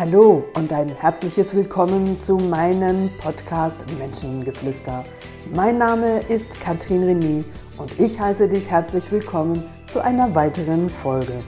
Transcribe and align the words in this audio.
Hallo 0.00 0.46
und 0.54 0.72
ein 0.72 0.88
herzliches 0.88 1.54
Willkommen 1.54 2.18
zu 2.22 2.38
meinem 2.38 3.10
Podcast 3.20 3.84
Menschengeflüster. 3.98 5.04
Mein 5.54 5.76
Name 5.76 6.20
ist 6.20 6.58
Katrin 6.58 7.02
René 7.02 7.44
und 7.76 8.00
ich 8.00 8.18
heiße 8.18 8.48
dich 8.48 8.70
herzlich 8.70 9.12
willkommen 9.12 9.62
zu 9.92 10.02
einer 10.02 10.34
weiteren 10.34 10.88
Folge. 10.88 11.44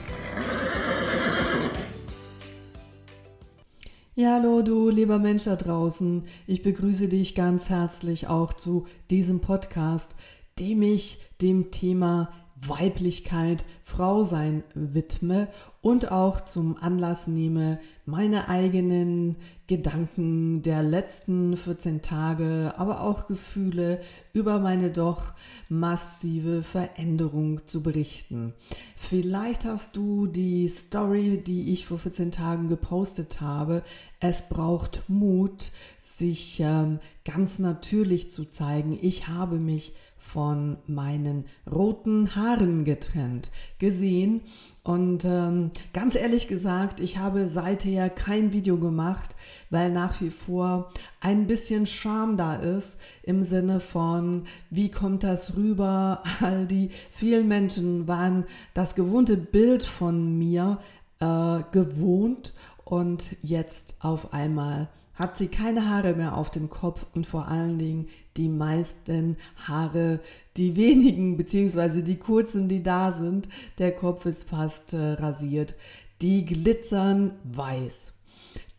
Ja, 4.13 4.33
hallo 4.33 4.61
du 4.61 4.91
lieber 4.91 5.17
Mensch 5.17 5.45
da 5.45 5.55
draußen. 5.55 6.23
Ich 6.45 6.61
begrüße 6.61 7.07
dich 7.07 7.33
ganz 7.33 7.71
herzlich 7.71 8.27
auch 8.27 8.53
zu 8.53 8.85
diesem 9.09 9.41
Podcast, 9.41 10.15
dem 10.59 10.83
ich 10.83 11.19
dem 11.41 11.71
Thema 11.71 12.31
Weiblichkeit, 12.55 13.65
Frau 13.81 14.23
sein 14.23 14.63
widme 14.75 15.47
und 15.83 16.13
auch 16.13 16.45
zum 16.45 16.77
Anlass 16.81 17.27
nehme, 17.27 17.77
meine 18.05 18.47
eigenen 18.47 19.35
Gedanken 19.67 20.61
der 20.61 20.81
letzten 20.81 21.57
14 21.57 22.01
Tage, 22.01 22.73
aber 22.77 23.01
auch 23.01 23.27
Gefühle 23.27 23.99
über 24.31 24.59
meine 24.59 24.91
doch 24.91 25.33
massive 25.67 26.63
Veränderung 26.63 27.67
zu 27.67 27.83
berichten. 27.83 28.53
Vielleicht 28.95 29.65
hast 29.65 29.97
du 29.97 30.25
die 30.25 30.69
Story, 30.69 31.43
die 31.45 31.73
ich 31.73 31.85
vor 31.85 31.99
14 31.99 32.31
Tagen 32.31 32.69
gepostet 32.69 33.41
habe, 33.41 33.83
es 34.21 34.47
braucht 34.47 35.03
Mut, 35.09 35.71
sich 35.99 36.61
ähm, 36.61 36.99
ganz 37.25 37.59
natürlich 37.59 38.31
zu 38.31 38.45
zeigen. 38.45 38.97
Ich 39.01 39.27
habe 39.27 39.57
mich 39.57 39.93
von 40.23 40.77
meinen 40.87 41.45
roten 41.69 42.35
Haaren 42.35 42.85
getrennt, 42.85 43.51
gesehen. 43.79 44.41
Und 44.83 45.23
ähm, 45.23 45.71
ganz 45.93 46.15
ehrlich 46.15 46.49
gesagt, 46.49 46.99
ich 46.99 47.17
habe 47.17 47.47
seither 47.47 48.09
kein 48.09 48.51
Video 48.51 48.77
gemacht, 48.77 49.33
weil 49.69 49.89
nach 49.91 50.19
wie 50.19 50.29
vor 50.29 50.91
ein 51.21 51.47
bisschen 51.47 51.85
Scham 51.85 52.35
da 52.35 52.55
ist 52.55 52.99
im 53.23 53.43
Sinne 53.43 53.79
von, 53.79 54.43
wie 54.69 54.91
kommt 54.91 55.23
das 55.23 55.55
rüber? 55.55 56.21
All 56.41 56.65
die 56.65 56.89
vielen 57.11 57.47
Menschen 57.47 58.09
waren 58.09 58.43
das 58.73 58.93
gewohnte 58.93 59.37
Bild 59.37 59.83
von 59.85 60.37
mir 60.37 60.79
äh, 61.21 61.59
gewohnt 61.71 62.51
und 62.83 63.37
jetzt 63.41 63.95
auf 64.01 64.33
einmal 64.33 64.89
hat 65.15 65.37
sie 65.37 65.47
keine 65.47 65.89
Haare 65.89 66.15
mehr 66.15 66.35
auf 66.35 66.49
dem 66.49 66.69
Kopf 66.69 67.05
und 67.13 67.27
vor 67.27 67.47
allen 67.47 67.77
Dingen 67.77 68.07
die 68.35 68.49
meisten 68.49 69.37
Haare, 69.55 70.19
die 70.57 70.75
wenigen 70.75 71.37
beziehungsweise 71.37 72.03
die 72.03 72.17
kurzen, 72.17 72.67
die 72.67 72.81
da 72.81 73.11
sind, 73.11 73.47
der 73.77 73.93
Kopf 73.93 74.25
ist 74.25 74.49
fast 74.49 74.93
äh, 74.93 75.13
rasiert, 75.13 75.75
die 76.21 76.45
glitzern 76.45 77.35
weiß. 77.43 78.13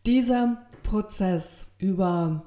Dieser 0.07 0.67
Prozess 0.83 1.69
über 1.79 2.45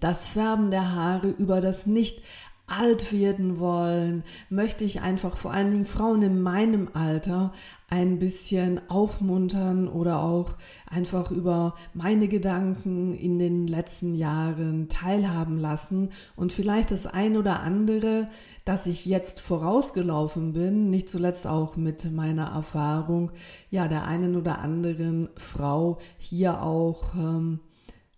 das 0.00 0.26
Färben 0.26 0.70
der 0.70 0.92
Haare, 0.92 1.28
über 1.28 1.60
das 1.60 1.86
nicht 1.86 2.22
alt 2.66 3.12
werden 3.12 3.60
wollen, 3.60 4.24
möchte 4.50 4.84
ich 4.84 5.00
einfach 5.00 5.36
vor 5.36 5.52
allen 5.52 5.70
Dingen 5.70 5.84
Frauen 5.84 6.22
in 6.22 6.40
meinem 6.40 6.88
Alter 6.94 7.52
ein 7.88 8.18
bisschen 8.18 8.80
aufmuntern 8.90 9.86
oder 9.86 10.20
auch 10.20 10.56
einfach 10.90 11.30
über 11.30 11.76
meine 11.94 12.26
Gedanken 12.26 13.14
in 13.14 13.38
den 13.38 13.68
letzten 13.68 14.14
Jahren 14.16 14.88
teilhaben 14.88 15.58
lassen 15.58 16.10
und 16.34 16.52
vielleicht 16.52 16.90
das 16.90 17.06
ein 17.06 17.36
oder 17.36 17.60
andere, 17.60 18.28
dass 18.64 18.86
ich 18.86 19.06
jetzt 19.06 19.40
vorausgelaufen 19.40 20.52
bin, 20.52 20.90
nicht 20.90 21.08
zuletzt 21.08 21.46
auch 21.46 21.76
mit 21.76 22.10
meiner 22.12 22.48
Erfahrung, 22.48 23.30
ja, 23.70 23.86
der 23.86 24.06
einen 24.06 24.34
oder 24.34 24.58
anderen 24.58 25.28
Frau 25.36 25.98
hier 26.18 26.62
auch 26.62 27.14
ähm, 27.14 27.60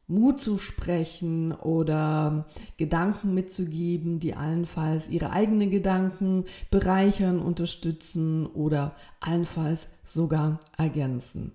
Mut 0.09 0.41
zu 0.41 0.57
sprechen 0.57 1.53
oder 1.53 2.47
Gedanken 2.79 3.35
mitzugeben, 3.35 4.21
die 4.21 4.35
allenfalls 4.35 5.11
ihre 5.11 5.31
eigenen 5.31 5.71
Gedanken 5.71 6.47
bereichern, 6.71 7.39
unterstützen 7.41 8.47
oder 8.47 8.97
allenfalls 9.21 9.91
sogar 10.03 10.61
ergänzen. 10.79 11.53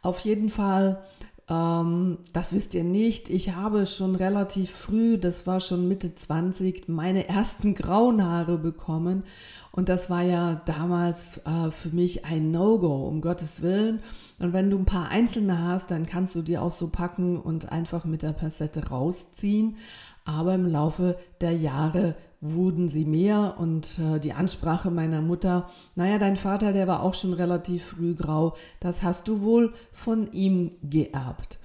Auf 0.00 0.20
jeden 0.20 0.48
Fall 0.48 1.04
ähm, 1.50 2.18
das 2.32 2.52
wisst 2.52 2.74
ihr 2.74 2.84
nicht. 2.84 3.28
Ich 3.28 3.54
habe 3.56 3.84
schon 3.84 4.14
relativ 4.14 4.70
früh, 4.70 5.18
das 5.18 5.48
war 5.48 5.60
schon 5.60 5.88
Mitte 5.88 6.14
20, 6.14 6.88
meine 6.88 7.28
ersten 7.28 7.74
grauen 7.74 8.24
Haare 8.24 8.56
bekommen. 8.56 9.24
Und 9.72 9.88
das 9.88 10.10
war 10.10 10.22
ja 10.22 10.62
damals 10.64 11.38
äh, 11.38 11.70
für 11.70 11.90
mich 11.90 12.24
ein 12.24 12.52
No-Go, 12.52 13.08
um 13.08 13.20
Gottes 13.20 13.62
Willen. 13.62 14.00
Und 14.38 14.52
wenn 14.52 14.70
du 14.70 14.78
ein 14.78 14.84
paar 14.84 15.08
einzelne 15.08 15.62
hast, 15.62 15.90
dann 15.90 16.06
kannst 16.06 16.34
du 16.36 16.42
die 16.42 16.56
auch 16.56 16.72
so 16.72 16.88
packen 16.88 17.38
und 17.38 17.72
einfach 17.72 18.04
mit 18.04 18.22
der 18.22 18.32
Passette 18.32 18.88
rausziehen. 18.88 19.76
Aber 20.24 20.54
im 20.54 20.66
Laufe 20.66 21.18
der 21.40 21.52
Jahre 21.52 22.14
wurden 22.40 22.88
sie 22.88 23.04
mehr 23.04 23.56
und 23.58 23.98
äh, 23.98 24.18
die 24.18 24.32
Ansprache 24.32 24.90
meiner 24.90 25.20
Mutter, 25.20 25.68
naja, 25.94 26.18
dein 26.18 26.36
Vater, 26.36 26.72
der 26.72 26.86
war 26.86 27.02
auch 27.02 27.14
schon 27.14 27.34
relativ 27.34 27.84
früh 27.84 28.14
grau, 28.14 28.56
das 28.80 29.02
hast 29.02 29.28
du 29.28 29.42
wohl 29.42 29.74
von 29.92 30.32
ihm 30.32 30.72
geerbt. 30.82 31.58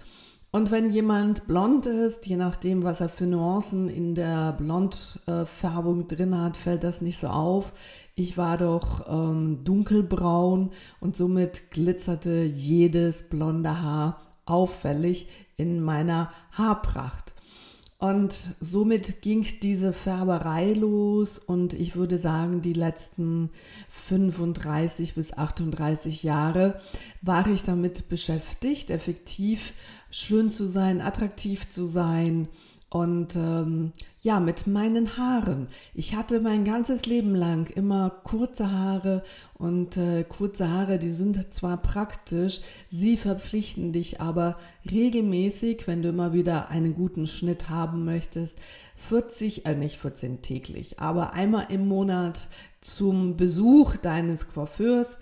Und 0.51 0.71
wenn 0.71 0.89
jemand 0.89 1.47
blond 1.47 1.85
ist, 1.85 2.27
je 2.27 2.37
nachdem, 2.37 2.83
was 2.83 3.01
er 3.01 3.09
für 3.09 3.27
Nuancen 3.27 3.89
in 3.89 4.15
der 4.15 4.53
Blondfärbung 4.53 6.07
drin 6.07 6.39
hat, 6.39 6.55
fällt 6.55 6.85
das 6.85 7.01
nicht 7.01 7.19
so 7.19 7.27
auf. 7.27 7.73
Ich 8.15 8.37
war 8.37 8.57
doch 8.57 9.05
ähm, 9.09 9.65
dunkelbraun 9.65 10.71
und 11.01 11.17
somit 11.17 11.71
glitzerte 11.71 12.43
jedes 12.43 13.23
blonde 13.23 13.81
Haar 13.81 14.21
auffällig 14.45 15.27
in 15.57 15.81
meiner 15.81 16.31
Haarpracht. 16.53 17.34
Und 18.05 18.55
somit 18.59 19.23
ging 19.23 19.47
diese 19.63 19.91
Färberei 19.91 20.73
los 20.73 21.39
und 21.39 21.73
ich 21.73 21.95
würde 21.95 22.19
sagen, 22.19 22.61
die 22.61 22.73
letzten 22.73 23.49
35 23.89 25.15
bis 25.15 25.33
38 25.33 26.21
Jahre 26.21 26.79
war 27.23 27.47
ich 27.47 27.63
damit 27.63 28.07
beschäftigt, 28.07 28.91
effektiv 28.91 29.73
schön 30.11 30.51
zu 30.51 30.67
sein, 30.67 31.01
attraktiv 31.01 31.67
zu 31.71 31.87
sein, 31.87 32.47
und 32.95 33.35
ähm, 33.35 33.91
ja, 34.21 34.39
mit 34.39 34.67
meinen 34.67 35.17
Haaren. 35.17 35.67
Ich 35.93 36.15
hatte 36.15 36.39
mein 36.39 36.63
ganzes 36.63 37.05
Leben 37.05 37.35
lang 37.35 37.69
immer 37.69 38.09
kurze 38.09 38.71
Haare 38.71 39.21
und 39.55 39.97
äh, 39.97 40.23
kurze 40.23 40.69
Haare, 40.69 40.97
die 40.97 41.11
sind 41.11 41.53
zwar 41.53 41.75
praktisch, 41.75 42.61
sie 42.89 43.17
verpflichten 43.17 43.91
dich 43.91 44.21
aber 44.21 44.55
regelmäßig, 44.89 45.87
wenn 45.87 46.03
du 46.03 46.07
immer 46.07 46.31
wieder 46.31 46.69
einen 46.69 46.95
guten 46.95 47.27
Schnitt 47.27 47.67
haben 47.69 48.05
möchtest, 48.05 48.57
40, 48.95 49.65
äh 49.65 49.75
nicht 49.75 49.97
14 49.97 50.41
täglich, 50.41 50.97
aber 50.97 51.33
einmal 51.33 51.65
im 51.67 51.89
Monat 51.89 52.47
zum 52.79 53.35
Besuch 53.35 53.97
deines 53.97 54.47
Coiffeurs 54.53 55.17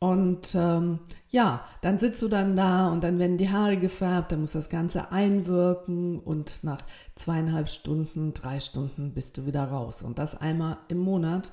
und 0.00 0.54
ähm, 0.54 1.00
ja, 1.28 1.64
dann 1.82 1.98
sitzt 1.98 2.22
du 2.22 2.28
dann 2.28 2.56
da 2.56 2.88
und 2.88 3.02
dann 3.02 3.18
werden 3.18 3.36
die 3.36 3.50
Haare 3.50 3.76
gefärbt, 3.76 4.30
dann 4.30 4.42
muss 4.42 4.52
das 4.52 4.70
Ganze 4.70 5.10
einwirken 5.10 6.20
und 6.20 6.62
nach 6.62 6.82
zweieinhalb 7.16 7.68
Stunden, 7.68 8.32
drei 8.32 8.60
Stunden 8.60 9.12
bist 9.12 9.36
du 9.38 9.46
wieder 9.46 9.64
raus. 9.64 10.02
Und 10.02 10.18
das 10.18 10.40
einmal 10.40 10.78
im 10.88 10.98
Monat. 10.98 11.52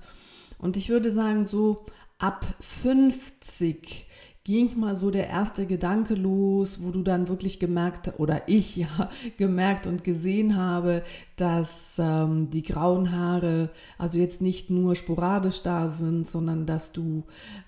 Und 0.59 0.77
ich 0.77 0.89
würde 0.89 1.11
sagen, 1.11 1.45
so 1.45 1.85
ab 2.19 2.45
50 2.59 4.07
ging 4.45 4.79
mal 4.79 4.95
so 4.95 5.09
der 5.09 5.27
erste 5.27 5.65
Gedanke 5.65 6.13
los, 6.13 6.83
wo 6.83 6.91
du 6.91 7.01
dann 7.01 7.27
wirklich 7.27 7.59
gemerkt, 7.59 8.13
oder 8.19 8.43
ich 8.47 8.75
ja 8.77 9.09
gemerkt 9.37 9.87
und 9.87 10.03
gesehen 10.03 10.55
habe, 10.55 11.03
dass 11.35 11.97
ähm, 11.99 12.51
die 12.51 12.61
grauen 12.61 13.11
Haare 13.11 13.69
also 13.97 14.19
jetzt 14.19 14.41
nicht 14.41 14.69
nur 14.69 14.95
sporadisch 14.95 15.63
da 15.63 15.89
sind, 15.89 16.27
sondern 16.27 16.65
dass 16.67 16.91
du, 16.91 17.23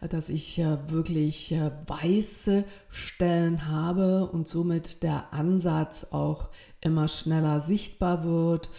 dass 0.07 0.30
ich 0.30 0.60
äh, 0.60 0.78
wirklich 0.90 1.51
äh, 1.51 1.72
weiße 1.88 2.63
Stellen 2.90 3.68
habe 3.68 4.28
und 4.28 4.48
somit 4.48 5.01
der 5.01 5.34
Ansatz 5.34 6.07
auch 6.12 6.50
immer 6.80 7.07
schneller 7.07 7.60
sichtbar 7.60 8.24
wird 8.24 8.69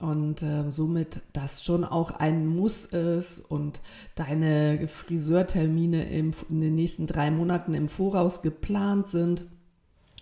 und 0.00 0.42
äh, 0.42 0.70
somit 0.70 1.22
das 1.32 1.64
schon 1.64 1.84
auch 1.84 2.10
ein 2.10 2.46
Muss 2.46 2.84
ist 2.84 3.40
und 3.40 3.80
deine 4.14 4.88
Friseurtermine 4.88 6.10
im, 6.10 6.32
in 6.50 6.60
den 6.60 6.74
nächsten 6.74 7.06
drei 7.06 7.30
Monaten 7.30 7.72
im 7.72 7.88
Voraus 7.88 8.42
geplant 8.42 9.08
sind, 9.08 9.44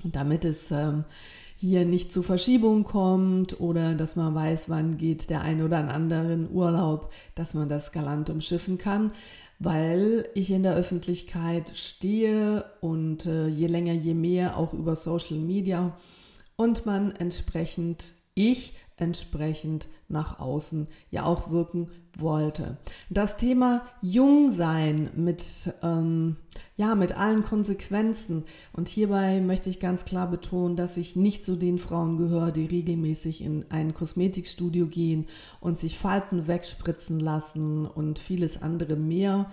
damit 0.05 0.45
es 0.45 0.71
ähm, 0.71 1.05
hier 1.57 1.85
nicht 1.87 2.13
zu 2.13 2.23
Verschiebungen 2.23 2.85
kommt 2.85 3.61
oder 3.61 3.95
dass 3.95 4.17
man 4.17 4.35
weiß, 4.35 4.69
wann 4.69 4.97
geht 4.97 5.31
der 5.31 5.41
ein 5.41 5.63
oder 5.63 5.79
andere 5.89 6.33
in 6.33 6.51
Urlaub, 6.51 7.13
dass 7.35 7.55
man 7.55 7.69
das 7.69 7.91
galant 7.91 8.31
umschiffen 8.31 8.79
kann, 8.79 9.13
weil 9.59 10.29
ich 10.35 10.51
in 10.51 10.63
der 10.63 10.75
Öffentlichkeit 10.75 11.73
stehe 11.75 12.65
und 12.81 13.27
äh, 13.27 13.49
je 13.49 13.67
länger, 13.67 13.93
je 13.93 14.15
mehr 14.15 14.57
auch 14.57 14.73
über 14.73 14.95
Social 14.95 15.39
Media 15.39 15.97
und 16.57 16.87
man 16.87 17.13
entsprechend 17.13 18.15
ich 18.35 18.75
entsprechend 18.97 19.89
nach 20.09 20.39
außen 20.39 20.87
ja 21.11 21.25
auch 21.25 21.51
wirken 21.51 21.91
wollte. 22.17 22.79
Das 23.11 23.37
Thema 23.37 23.83
Jungsein 24.03 25.11
mit, 25.17 25.75
ähm, 25.83 26.37
ja, 26.77 26.95
mit 26.95 27.17
allen 27.17 27.43
Konsequenzen. 27.43 28.45
Und 28.73 28.89
hierbei 28.89 29.41
möchte 29.41 29.71
ich 29.71 29.81
ganz 29.81 30.05
klar 30.05 30.31
betonen, 30.31 30.77
dass 30.77 30.97
ich 30.97 31.17
nicht 31.17 31.45
zu 31.45 31.57
den 31.57 31.79
Frauen 31.79 32.17
gehöre, 32.17 32.53
die 32.53 32.67
regelmäßig 32.67 33.43
in 33.43 33.65
ein 33.71 33.95
Kosmetikstudio 33.95 34.87
gehen 34.87 35.27
und 35.61 35.79
sich 35.79 35.99
Falten 35.99 36.47
wegspritzen 36.47 37.19
lassen 37.19 37.87
und 37.87 38.19
vieles 38.19 38.63
andere 38.63 38.97
mehr. 38.97 39.51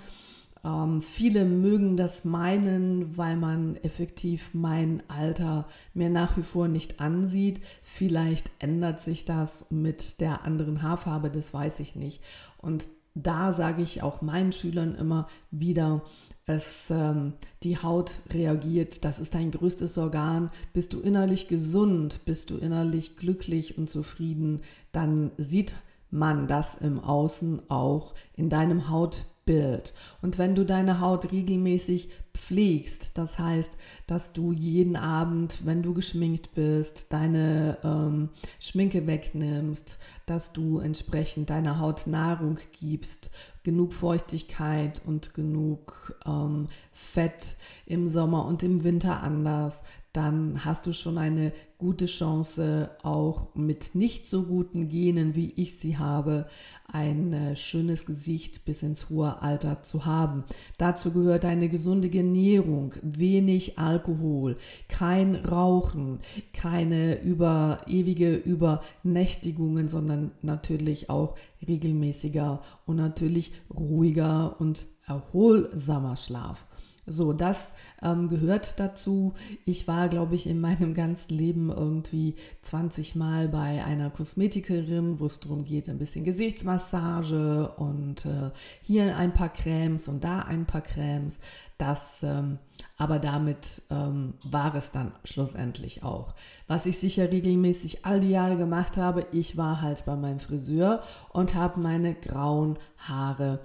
Ähm, 0.63 1.01
viele 1.01 1.45
mögen 1.45 1.97
das 1.97 2.23
meinen, 2.23 3.17
weil 3.17 3.35
man 3.35 3.77
effektiv 3.77 4.51
mein 4.53 5.01
Alter 5.07 5.67
mir 5.93 6.09
nach 6.09 6.37
wie 6.37 6.43
vor 6.43 6.67
nicht 6.67 6.99
ansieht. 6.99 7.61
Vielleicht 7.81 8.49
ändert 8.59 9.01
sich 9.01 9.25
das 9.25 9.71
mit 9.71 10.21
der 10.21 10.43
anderen 10.43 10.81
Haarfarbe, 10.81 11.29
das 11.29 11.53
weiß 11.53 11.79
ich 11.79 11.95
nicht. 11.95 12.21
Und 12.57 12.87
da 13.13 13.51
sage 13.51 13.81
ich 13.81 14.03
auch 14.03 14.21
meinen 14.21 14.51
Schülern 14.51 14.95
immer 14.95 15.27
wieder, 15.49 16.01
es, 16.45 16.89
ähm, 16.91 17.33
die 17.63 17.77
Haut 17.77 18.13
reagiert, 18.29 19.03
das 19.05 19.19
ist 19.19 19.35
dein 19.35 19.51
größtes 19.51 19.97
Organ. 19.97 20.49
Bist 20.73 20.93
du 20.93 20.99
innerlich 20.99 21.47
gesund, 21.47 22.21
bist 22.25 22.49
du 22.49 22.57
innerlich 22.57 23.17
glücklich 23.17 23.77
und 23.77 23.89
zufrieden, 23.89 24.61
dann 24.91 25.31
sieht 25.37 25.73
man 26.09 26.47
das 26.47 26.75
im 26.75 26.99
Außen 26.99 27.69
auch 27.69 28.13
in 28.35 28.49
deinem 28.49 28.89
Haut 28.89 29.25
Bild. 29.45 29.93
Und 30.21 30.37
wenn 30.37 30.55
du 30.55 30.65
deine 30.65 30.99
Haut 30.99 31.31
regelmäßig 31.31 32.09
pflegst, 32.33 33.17
das 33.17 33.39
heißt, 33.39 33.77
dass 34.07 34.33
du 34.33 34.51
jeden 34.51 34.95
Abend, 34.95 35.65
wenn 35.65 35.81
du 35.81 35.93
geschminkt 35.93 36.53
bist, 36.53 37.11
deine 37.11 37.77
ähm, 37.83 38.29
Schminke 38.59 39.07
wegnimmst, 39.07 39.97
dass 40.25 40.53
du 40.53 40.79
entsprechend 40.79 41.49
deiner 41.49 41.79
Haut 41.79 42.07
Nahrung 42.07 42.59
gibst, 42.79 43.31
genug 43.63 43.93
Feuchtigkeit 43.93 45.01
und 45.05 45.33
genug 45.33 46.15
ähm, 46.25 46.67
Fett 46.93 47.57
im 47.85 48.07
Sommer 48.07 48.45
und 48.45 48.63
im 48.63 48.83
Winter 48.83 49.21
anders, 49.21 49.83
dann 50.13 50.65
hast 50.65 50.87
du 50.87 50.93
schon 50.93 51.17
eine 51.17 51.53
gute 51.77 52.05
Chance, 52.05 52.91
auch 53.01 53.55
mit 53.55 53.95
nicht 53.95 54.27
so 54.27 54.43
guten 54.43 54.89
Genen, 54.89 55.35
wie 55.35 55.51
ich 55.55 55.79
sie 55.79 55.97
habe, 55.97 56.47
ein 56.85 57.31
äh, 57.31 57.55
schönes 57.55 58.05
Gesicht 58.05 58.65
bis 58.65 58.83
ins 58.83 59.09
hohe 59.09 59.41
Alter 59.41 59.83
zu 59.83 60.05
haben. 60.05 60.43
Dazu 60.77 61.11
gehört 61.11 61.45
eine 61.45 61.69
gesunde 61.69 62.13
Ernährung, 62.15 62.93
wenig 63.01 63.79
Alkohol, 63.79 64.57
kein 64.89 65.35
Rauchen, 65.35 66.19
keine 66.53 67.21
über 67.21 67.79
ewige 67.87 68.35
Übernächtigungen, 68.35 69.87
sondern 69.87 70.31
natürlich 70.41 71.09
auch 71.09 71.35
regelmäßiger 71.65 72.61
und 72.85 72.97
natürlich 72.97 73.53
ruhiger 73.73 74.59
und 74.59 74.87
erholsamer 75.07 76.17
Schlaf. 76.17 76.65
So, 77.11 77.33
das 77.33 77.71
ähm, 78.01 78.29
gehört 78.29 78.79
dazu. 78.79 79.33
Ich 79.65 79.87
war, 79.87 80.09
glaube 80.09 80.35
ich, 80.35 80.47
in 80.47 80.61
meinem 80.61 80.93
ganzen 80.93 81.37
Leben 81.37 81.69
irgendwie 81.69 82.35
20 82.61 83.15
Mal 83.15 83.47
bei 83.49 83.83
einer 83.83 84.09
Kosmetikerin, 84.09 85.19
wo 85.19 85.25
es 85.25 85.39
darum 85.39 85.65
geht, 85.65 85.89
ein 85.89 85.97
bisschen 85.97 86.23
Gesichtsmassage 86.23 87.73
und 87.77 88.25
äh, 88.25 88.51
hier 88.81 89.17
ein 89.17 89.33
paar 89.33 89.49
Cremes 89.49 90.07
und 90.07 90.23
da 90.23 90.39
ein 90.39 90.65
paar 90.65 90.81
Cremes. 90.81 91.39
Das, 91.77 92.21
ähm, 92.23 92.59
aber 92.97 93.17
damit 93.17 93.81
ähm, 93.89 94.35
war 94.43 94.75
es 94.75 94.91
dann 94.91 95.13
schlussendlich 95.23 96.03
auch. 96.03 96.35
Was 96.67 96.85
ich 96.85 96.99
sicher 96.99 97.31
regelmäßig 97.31 98.05
all 98.05 98.19
die 98.19 98.29
Jahre 98.29 98.55
gemacht 98.55 98.97
habe, 98.97 99.25
ich 99.31 99.57
war 99.57 99.81
halt 99.81 100.05
bei 100.05 100.15
meinem 100.15 100.39
Friseur 100.39 101.01
und 101.29 101.55
habe 101.55 101.79
meine 101.79 102.13
grauen 102.13 102.77
Haare 102.97 103.59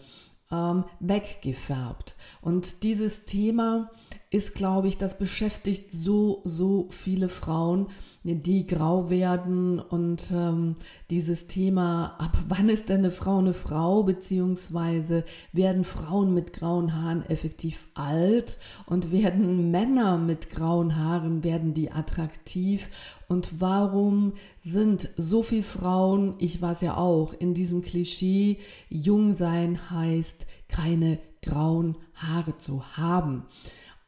ähm, 0.50 0.84
weggefärbt. 1.00 2.16
Und 2.40 2.82
dieses 2.82 3.24
Thema 3.24 3.90
ist, 4.30 4.54
glaube 4.54 4.88
ich, 4.88 4.98
das 4.98 5.18
beschäftigt 5.18 5.92
so, 5.92 6.40
so 6.44 6.88
viele 6.90 7.28
Frauen, 7.28 7.86
die 8.24 8.66
grau 8.66 9.08
werden 9.08 9.78
und 9.78 10.32
ähm, 10.34 10.74
dieses 11.10 11.46
Thema, 11.46 12.16
ab 12.18 12.36
wann 12.48 12.68
ist 12.68 12.88
denn 12.88 12.98
eine 12.98 13.12
Frau 13.12 13.38
eine 13.38 13.54
Frau, 13.54 14.02
beziehungsweise 14.02 15.24
werden 15.52 15.84
Frauen 15.84 16.34
mit 16.34 16.52
grauen 16.52 16.92
Haaren 16.94 17.24
effektiv 17.26 17.86
alt 17.94 18.58
und 18.86 19.12
werden 19.12 19.70
Männer 19.70 20.18
mit 20.18 20.50
grauen 20.50 20.96
Haaren, 20.96 21.44
werden 21.44 21.72
die 21.72 21.92
attraktiv 21.92 22.88
und 23.28 23.60
warum 23.60 24.32
sind 24.58 25.08
so 25.16 25.44
viele 25.44 25.62
Frauen, 25.62 26.34
ich 26.38 26.60
weiß 26.60 26.80
ja 26.80 26.96
auch, 26.96 27.32
in 27.32 27.54
diesem 27.54 27.82
Klischee, 27.82 28.58
jung 28.88 29.34
sein 29.34 29.90
heißt, 29.90 30.46
keine 30.68 31.20
grauen 31.42 31.96
Haare 32.14 32.56
zu 32.58 32.96
haben. 32.96 33.44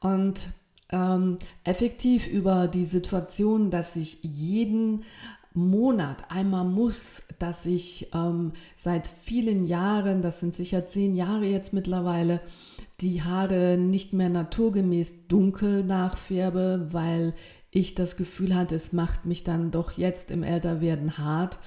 Und 0.00 0.48
ähm, 0.90 1.38
effektiv 1.64 2.28
über 2.28 2.68
die 2.68 2.84
Situation, 2.84 3.70
dass 3.70 3.96
ich 3.96 4.18
jeden 4.22 5.04
Monat 5.54 6.30
einmal 6.30 6.64
muss, 6.64 7.24
dass 7.38 7.66
ich 7.66 8.10
ähm, 8.14 8.52
seit 8.76 9.06
vielen 9.06 9.66
Jahren, 9.66 10.22
das 10.22 10.40
sind 10.40 10.54
sicher 10.54 10.86
zehn 10.86 11.16
Jahre 11.16 11.46
jetzt 11.46 11.72
mittlerweile, 11.72 12.40
die 13.00 13.22
Haare 13.22 13.76
nicht 13.78 14.12
mehr 14.12 14.28
naturgemäß 14.28 15.28
dunkel 15.28 15.84
nachfärbe, 15.84 16.88
weil 16.90 17.34
ich 17.70 17.94
das 17.94 18.16
Gefühl 18.16 18.54
hatte, 18.54 18.74
es 18.74 18.92
macht 18.92 19.24
mich 19.24 19.44
dann 19.44 19.70
doch 19.70 19.92
jetzt 19.92 20.30
im 20.30 20.42
Älterwerden 20.42 21.18
hart. 21.18 21.58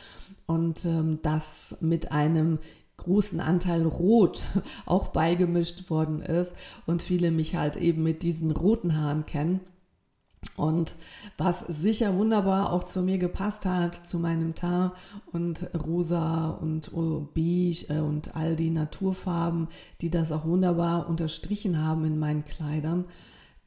Und 0.45 0.83
ähm, 0.85 1.19
das 1.21 1.77
mit 1.79 2.11
einem 2.11 2.59
großen 3.03 3.39
Anteil 3.39 3.85
Rot 3.85 4.45
auch 4.85 5.09
beigemischt 5.09 5.89
worden 5.89 6.21
ist 6.21 6.53
und 6.85 7.01
viele 7.01 7.31
mich 7.31 7.55
halt 7.55 7.75
eben 7.75 8.03
mit 8.03 8.23
diesen 8.23 8.51
roten 8.51 8.97
Haaren 8.97 9.25
kennen. 9.25 9.61
Und 10.55 10.95
was 11.37 11.59
sicher 11.59 12.15
wunderbar 12.15 12.73
auch 12.73 12.83
zu 12.83 13.03
mir 13.03 13.19
gepasst 13.19 13.67
hat, 13.67 13.95
zu 13.95 14.17
meinem 14.17 14.55
Teint 14.55 14.91
und 15.31 15.69
rosa 15.75 16.49
und 16.49 16.91
beige 17.35 17.85
äh, 17.89 17.99
und 17.99 18.35
all 18.35 18.55
die 18.55 18.71
Naturfarben, 18.71 19.67
die 20.01 20.09
das 20.09 20.31
auch 20.31 20.45
wunderbar 20.45 21.07
unterstrichen 21.07 21.83
haben 21.83 22.05
in 22.05 22.17
meinen 22.17 22.43
Kleidern, 22.43 23.05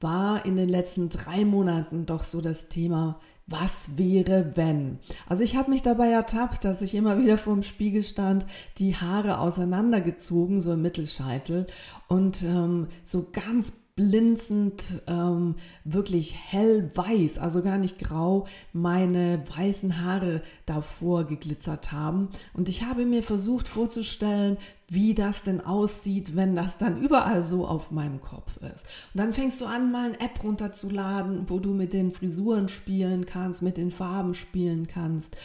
war 0.00 0.44
in 0.44 0.56
den 0.56 0.68
letzten 0.68 1.08
drei 1.08 1.44
Monaten 1.44 2.06
doch 2.06 2.24
so 2.24 2.40
das 2.40 2.68
Thema 2.68 3.20
was 3.46 3.98
wäre, 3.98 4.52
wenn? 4.54 4.98
Also 5.26 5.44
ich 5.44 5.56
habe 5.56 5.70
mich 5.70 5.82
dabei 5.82 6.08
ertappt, 6.08 6.64
dass 6.64 6.80
ich 6.82 6.94
immer 6.94 7.18
wieder 7.18 7.36
vorm 7.36 7.62
Spiegel 7.62 8.02
stand, 8.02 8.46
die 8.78 8.96
Haare 8.96 9.38
auseinandergezogen, 9.38 10.60
so 10.60 10.72
im 10.72 10.82
Mittelscheitel 10.82 11.66
und 12.08 12.42
ähm, 12.42 12.88
so 13.04 13.28
ganz 13.30 13.72
blinzend, 13.96 15.02
ähm, 15.06 15.54
wirklich 15.84 16.34
hellweiß, 16.34 17.38
also 17.38 17.62
gar 17.62 17.78
nicht 17.78 17.98
grau, 17.98 18.46
meine 18.72 19.44
weißen 19.56 20.02
Haare 20.02 20.42
davor 20.66 21.24
geglitzert 21.24 21.92
haben. 21.92 22.28
Und 22.54 22.68
ich 22.68 22.82
habe 22.82 23.06
mir 23.06 23.22
versucht 23.22 23.68
vorzustellen, 23.68 24.56
wie 24.88 25.14
das 25.14 25.44
denn 25.44 25.60
aussieht, 25.60 26.34
wenn 26.34 26.56
das 26.56 26.76
dann 26.76 27.00
überall 27.00 27.44
so 27.44 27.68
auf 27.68 27.92
meinem 27.92 28.20
Kopf 28.20 28.56
ist. 28.56 28.84
Und 29.14 29.20
dann 29.20 29.32
fängst 29.32 29.60
du 29.60 29.66
an, 29.66 29.92
mal 29.92 30.06
eine 30.06 30.20
App 30.20 30.42
runterzuladen, 30.42 31.48
wo 31.48 31.60
du 31.60 31.72
mit 31.72 31.92
den 31.92 32.10
Frisuren 32.10 32.68
spielen 32.68 33.26
kannst, 33.26 33.62
mit 33.62 33.76
den 33.76 33.92
Farben 33.92 34.34
spielen 34.34 34.88
kannst. 34.88 35.36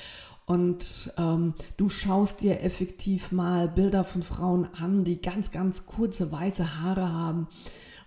Und 0.48 1.14
ähm, 1.20 1.54
du 1.78 1.90
schaust 1.90 2.42
dir 2.42 2.62
effektiv 2.64 3.32
mal 3.32 3.68
Bilder 3.68 4.04
von 4.04 4.24
Frauen 4.24 4.68
an, 4.82 5.04
die 5.04 5.22
ganz, 5.22 5.52
ganz 5.52 5.86
kurze 5.86 6.32
weiße 6.32 6.82
Haare 6.82 7.14
haben 7.14 7.48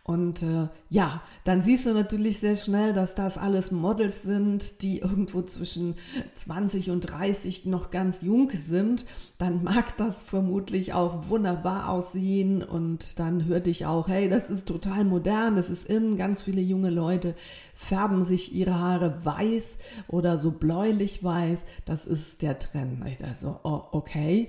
und 0.05 0.43
äh, 0.43 0.69
ja, 0.91 1.23
dann 1.45 1.63
siehst 1.63 1.87
du 1.87 1.95
natürlich 1.95 2.41
sehr 2.41 2.57
schnell, 2.57 2.93
dass 2.93 3.15
das 3.15 3.39
alles 3.39 3.71
Models 3.71 4.23
sind, 4.23 4.83
die 4.83 4.99
irgendwo 4.99 5.43
zwischen 5.43 5.95
20 6.35 6.91
und 6.91 7.03
30 7.03 7.67
noch 7.67 7.93
ganz 7.93 8.21
jung 8.21 8.51
sind. 8.51 9.05
Dann 9.39 9.63
mag 9.63 9.97
das 9.99 10.23
vermutlich 10.23 10.93
auch 10.93 11.29
wunderbar 11.29 11.89
aussehen 11.89 12.65
und 12.65 13.21
dann 13.21 13.45
hört 13.45 13.67
dich 13.67 13.87
auch, 13.87 14.09
hey, 14.09 14.29
das 14.29 14.51
ist 14.51 14.67
total 14.67 15.05
modern, 15.05 15.55
das 15.55 15.71
ist 15.71 15.85
in. 15.85 16.17
Ganz 16.17 16.43
viele 16.43 16.61
junge 16.61 16.91
Leute 16.91 17.37
färben 17.73 18.25
sich 18.25 18.53
ihre 18.53 18.81
Haare 18.81 19.25
weiß 19.25 19.79
oder 20.09 20.37
so 20.37 20.51
bläulich 20.51 21.23
weiß. 21.23 21.61
Das 21.85 22.07
ist 22.07 22.43
der 22.43 22.59
Trend. 22.59 23.07
Ich 23.07 23.19
dachte 23.19 23.37
so, 23.37 23.61
oh, 23.63 23.83
okay. 23.93 24.49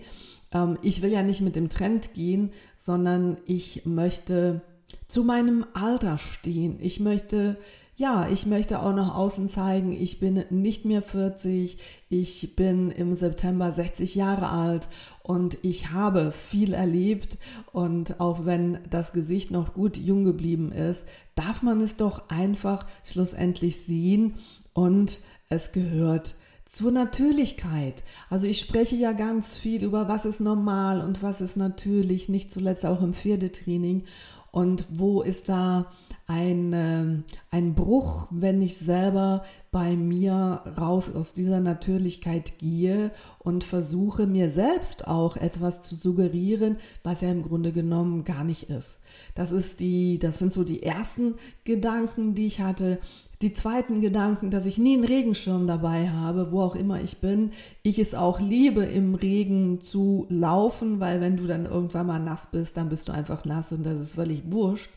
Ähm, 0.51 0.79
ich 0.81 1.03
will 1.03 1.11
ja 1.11 1.21
nicht 1.21 1.41
mit 1.41 1.55
dem 1.55 1.69
Trend 1.69 2.15
gehen, 2.15 2.51
sondern 2.75 3.37
ich 3.45 3.85
möchte 3.85 4.63
zu 5.07 5.23
meinem 5.23 5.65
Alter 5.73 6.17
stehen. 6.17 6.77
Ich 6.81 6.99
möchte, 6.99 7.57
ja, 7.95 8.27
ich 8.29 8.45
möchte 8.45 8.81
auch 8.81 8.93
nach 8.93 9.15
außen 9.15 9.49
zeigen, 9.49 9.91
ich 9.91 10.19
bin 10.19 10.43
nicht 10.49 10.85
mehr 10.85 11.01
40, 11.01 11.77
ich 12.09 12.55
bin 12.55 12.91
im 12.91 13.15
September 13.15 13.71
60 13.71 14.15
Jahre 14.15 14.49
alt 14.49 14.87
und 15.21 15.57
ich 15.61 15.91
habe 15.91 16.31
viel 16.31 16.73
erlebt 16.73 17.37
und 17.71 18.19
auch 18.19 18.45
wenn 18.45 18.79
das 18.89 19.13
Gesicht 19.13 19.51
noch 19.51 19.73
gut 19.73 19.97
jung 19.97 20.23
geblieben 20.23 20.71
ist, 20.71 21.05
darf 21.35 21.61
man 21.61 21.81
es 21.81 21.95
doch 21.95 22.29
einfach 22.29 22.85
schlussendlich 23.03 23.81
sehen 23.81 24.35
und 24.73 25.19
es 25.49 25.71
gehört 25.71 26.35
zur 26.73 26.91
Natürlichkeit. 26.91 28.03
Also 28.31 28.47
ich 28.47 28.59
spreche 28.59 28.95
ja 28.95 29.11
ganz 29.11 29.55
viel 29.55 29.83
über, 29.83 30.07
was 30.07 30.25
ist 30.25 30.39
normal 30.39 31.01
und 31.01 31.21
was 31.21 31.39
ist 31.39 31.55
natürlich, 31.55 32.29
nicht 32.29 32.51
zuletzt 32.51 32.83
auch 32.83 33.03
im 33.03 33.13
Pferdetraining. 33.13 34.05
Und 34.53 34.85
wo 34.91 35.23
ist 35.23 35.49
da 35.49 35.87
ein, 36.27 36.73
äh, 36.73 37.23
ein 37.51 37.75
Bruch, 37.75 38.27
wenn 38.31 38.61
ich 38.61 38.77
selber 38.77 39.43
bei 39.71 39.95
mir 39.95 40.61
raus 40.77 41.13
aus 41.13 41.33
dieser 41.33 41.59
Natürlichkeit 41.59 42.57
gehe 42.59 43.11
und 43.39 43.63
versuche 43.63 44.25
mir 44.25 44.49
selbst 44.49 45.07
auch 45.07 45.35
etwas 45.35 45.81
zu 45.81 45.95
suggerieren, 45.95 46.77
was 47.03 47.21
ja 47.21 47.29
im 47.29 47.43
Grunde 47.43 47.71
genommen 47.71 48.23
gar 48.23 48.43
nicht 48.43 48.69
ist. 48.69 48.99
Das 49.35 49.51
ist 49.51 49.79
die, 49.79 50.17
das 50.19 50.39
sind 50.39 50.53
so 50.53 50.63
die 50.63 50.83
ersten 50.83 51.35
Gedanken, 51.65 52.35
die 52.35 52.47
ich 52.47 52.61
hatte. 52.61 52.99
Die 53.41 53.51
zweiten 53.51 53.99
Gedanken, 53.99 54.51
dass 54.51 54.65
ich 54.65 54.77
nie 54.77 54.93
einen 54.93 55.03
Regenschirm 55.03 55.67
dabei 55.67 56.09
habe, 56.09 56.53
wo 56.53 56.61
auch 56.61 56.75
immer 56.75 57.01
ich 57.01 57.17
bin. 57.17 57.51
Ich 57.81 57.99
es 57.99 58.15
auch 58.15 58.39
liebe, 58.39 58.85
im 58.85 59.15
Regen 59.15 59.81
zu 59.81 60.25
laufen, 60.29 61.01
weil 61.01 61.19
wenn 61.19 61.35
du 61.35 61.45
dann 61.45 61.65
irgendwann 61.65 62.07
mal 62.07 62.19
nass 62.19 62.47
bist, 62.49 62.77
dann 62.77 62.87
bist 62.87 63.09
du 63.09 63.11
einfach 63.11 63.43
nass 63.43 63.73
und 63.73 63.85
das 63.85 63.99
ist 63.99 64.15
völlig 64.15 64.43
wurscht 64.45 64.91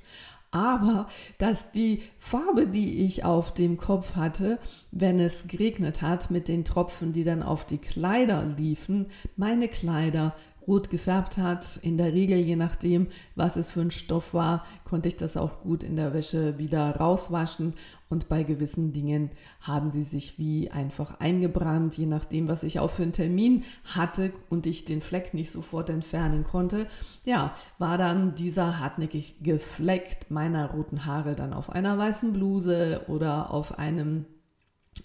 aber 0.50 1.08
dass 1.38 1.70
die 1.72 2.02
Farbe, 2.18 2.66
die 2.66 3.04
ich 3.04 3.24
auf 3.24 3.52
dem 3.52 3.76
Kopf 3.76 4.14
hatte, 4.14 4.58
wenn 4.90 5.18
es 5.18 5.48
geregnet 5.48 6.02
hat, 6.02 6.30
mit 6.30 6.48
den 6.48 6.64
Tropfen, 6.64 7.12
die 7.12 7.24
dann 7.24 7.42
auf 7.42 7.64
die 7.64 7.78
Kleider 7.78 8.44
liefen, 8.44 9.06
meine 9.36 9.68
Kleider 9.68 10.34
rot 10.66 10.90
gefärbt 10.90 11.38
hat. 11.38 11.78
In 11.82 11.96
der 11.96 12.12
Regel, 12.12 12.38
je 12.38 12.56
nachdem, 12.56 13.08
was 13.34 13.56
es 13.56 13.70
für 13.70 13.80
ein 13.80 13.90
Stoff 13.90 14.34
war, 14.34 14.64
konnte 14.84 15.08
ich 15.08 15.16
das 15.16 15.36
auch 15.36 15.60
gut 15.60 15.82
in 15.82 15.96
der 15.96 16.14
Wäsche 16.14 16.58
wieder 16.58 16.96
rauswaschen. 16.96 17.74
Und 18.08 18.28
bei 18.28 18.44
gewissen 18.44 18.92
Dingen 18.92 19.30
haben 19.60 19.90
sie 19.90 20.04
sich 20.04 20.38
wie 20.38 20.70
einfach 20.70 21.18
eingebrannt, 21.18 21.98
je 21.98 22.06
nachdem, 22.06 22.46
was 22.46 22.62
ich 22.62 22.78
auch 22.78 22.90
für 22.90 23.02
einen 23.02 23.12
Termin 23.12 23.64
hatte 23.84 24.32
und 24.48 24.66
ich 24.66 24.84
den 24.84 25.00
Fleck 25.00 25.34
nicht 25.34 25.50
sofort 25.50 25.90
entfernen 25.90 26.44
konnte. 26.44 26.86
Ja, 27.24 27.52
war 27.78 27.98
dann 27.98 28.36
dieser 28.36 28.78
hartnäckige 28.78 29.58
Fleck 29.58 30.26
meiner 30.28 30.70
roten 30.70 31.04
Haare 31.04 31.34
dann 31.34 31.52
auf 31.52 31.70
einer 31.70 31.98
weißen 31.98 32.32
Bluse 32.32 33.02
oder 33.08 33.50
auf 33.50 33.78
einem 33.78 34.26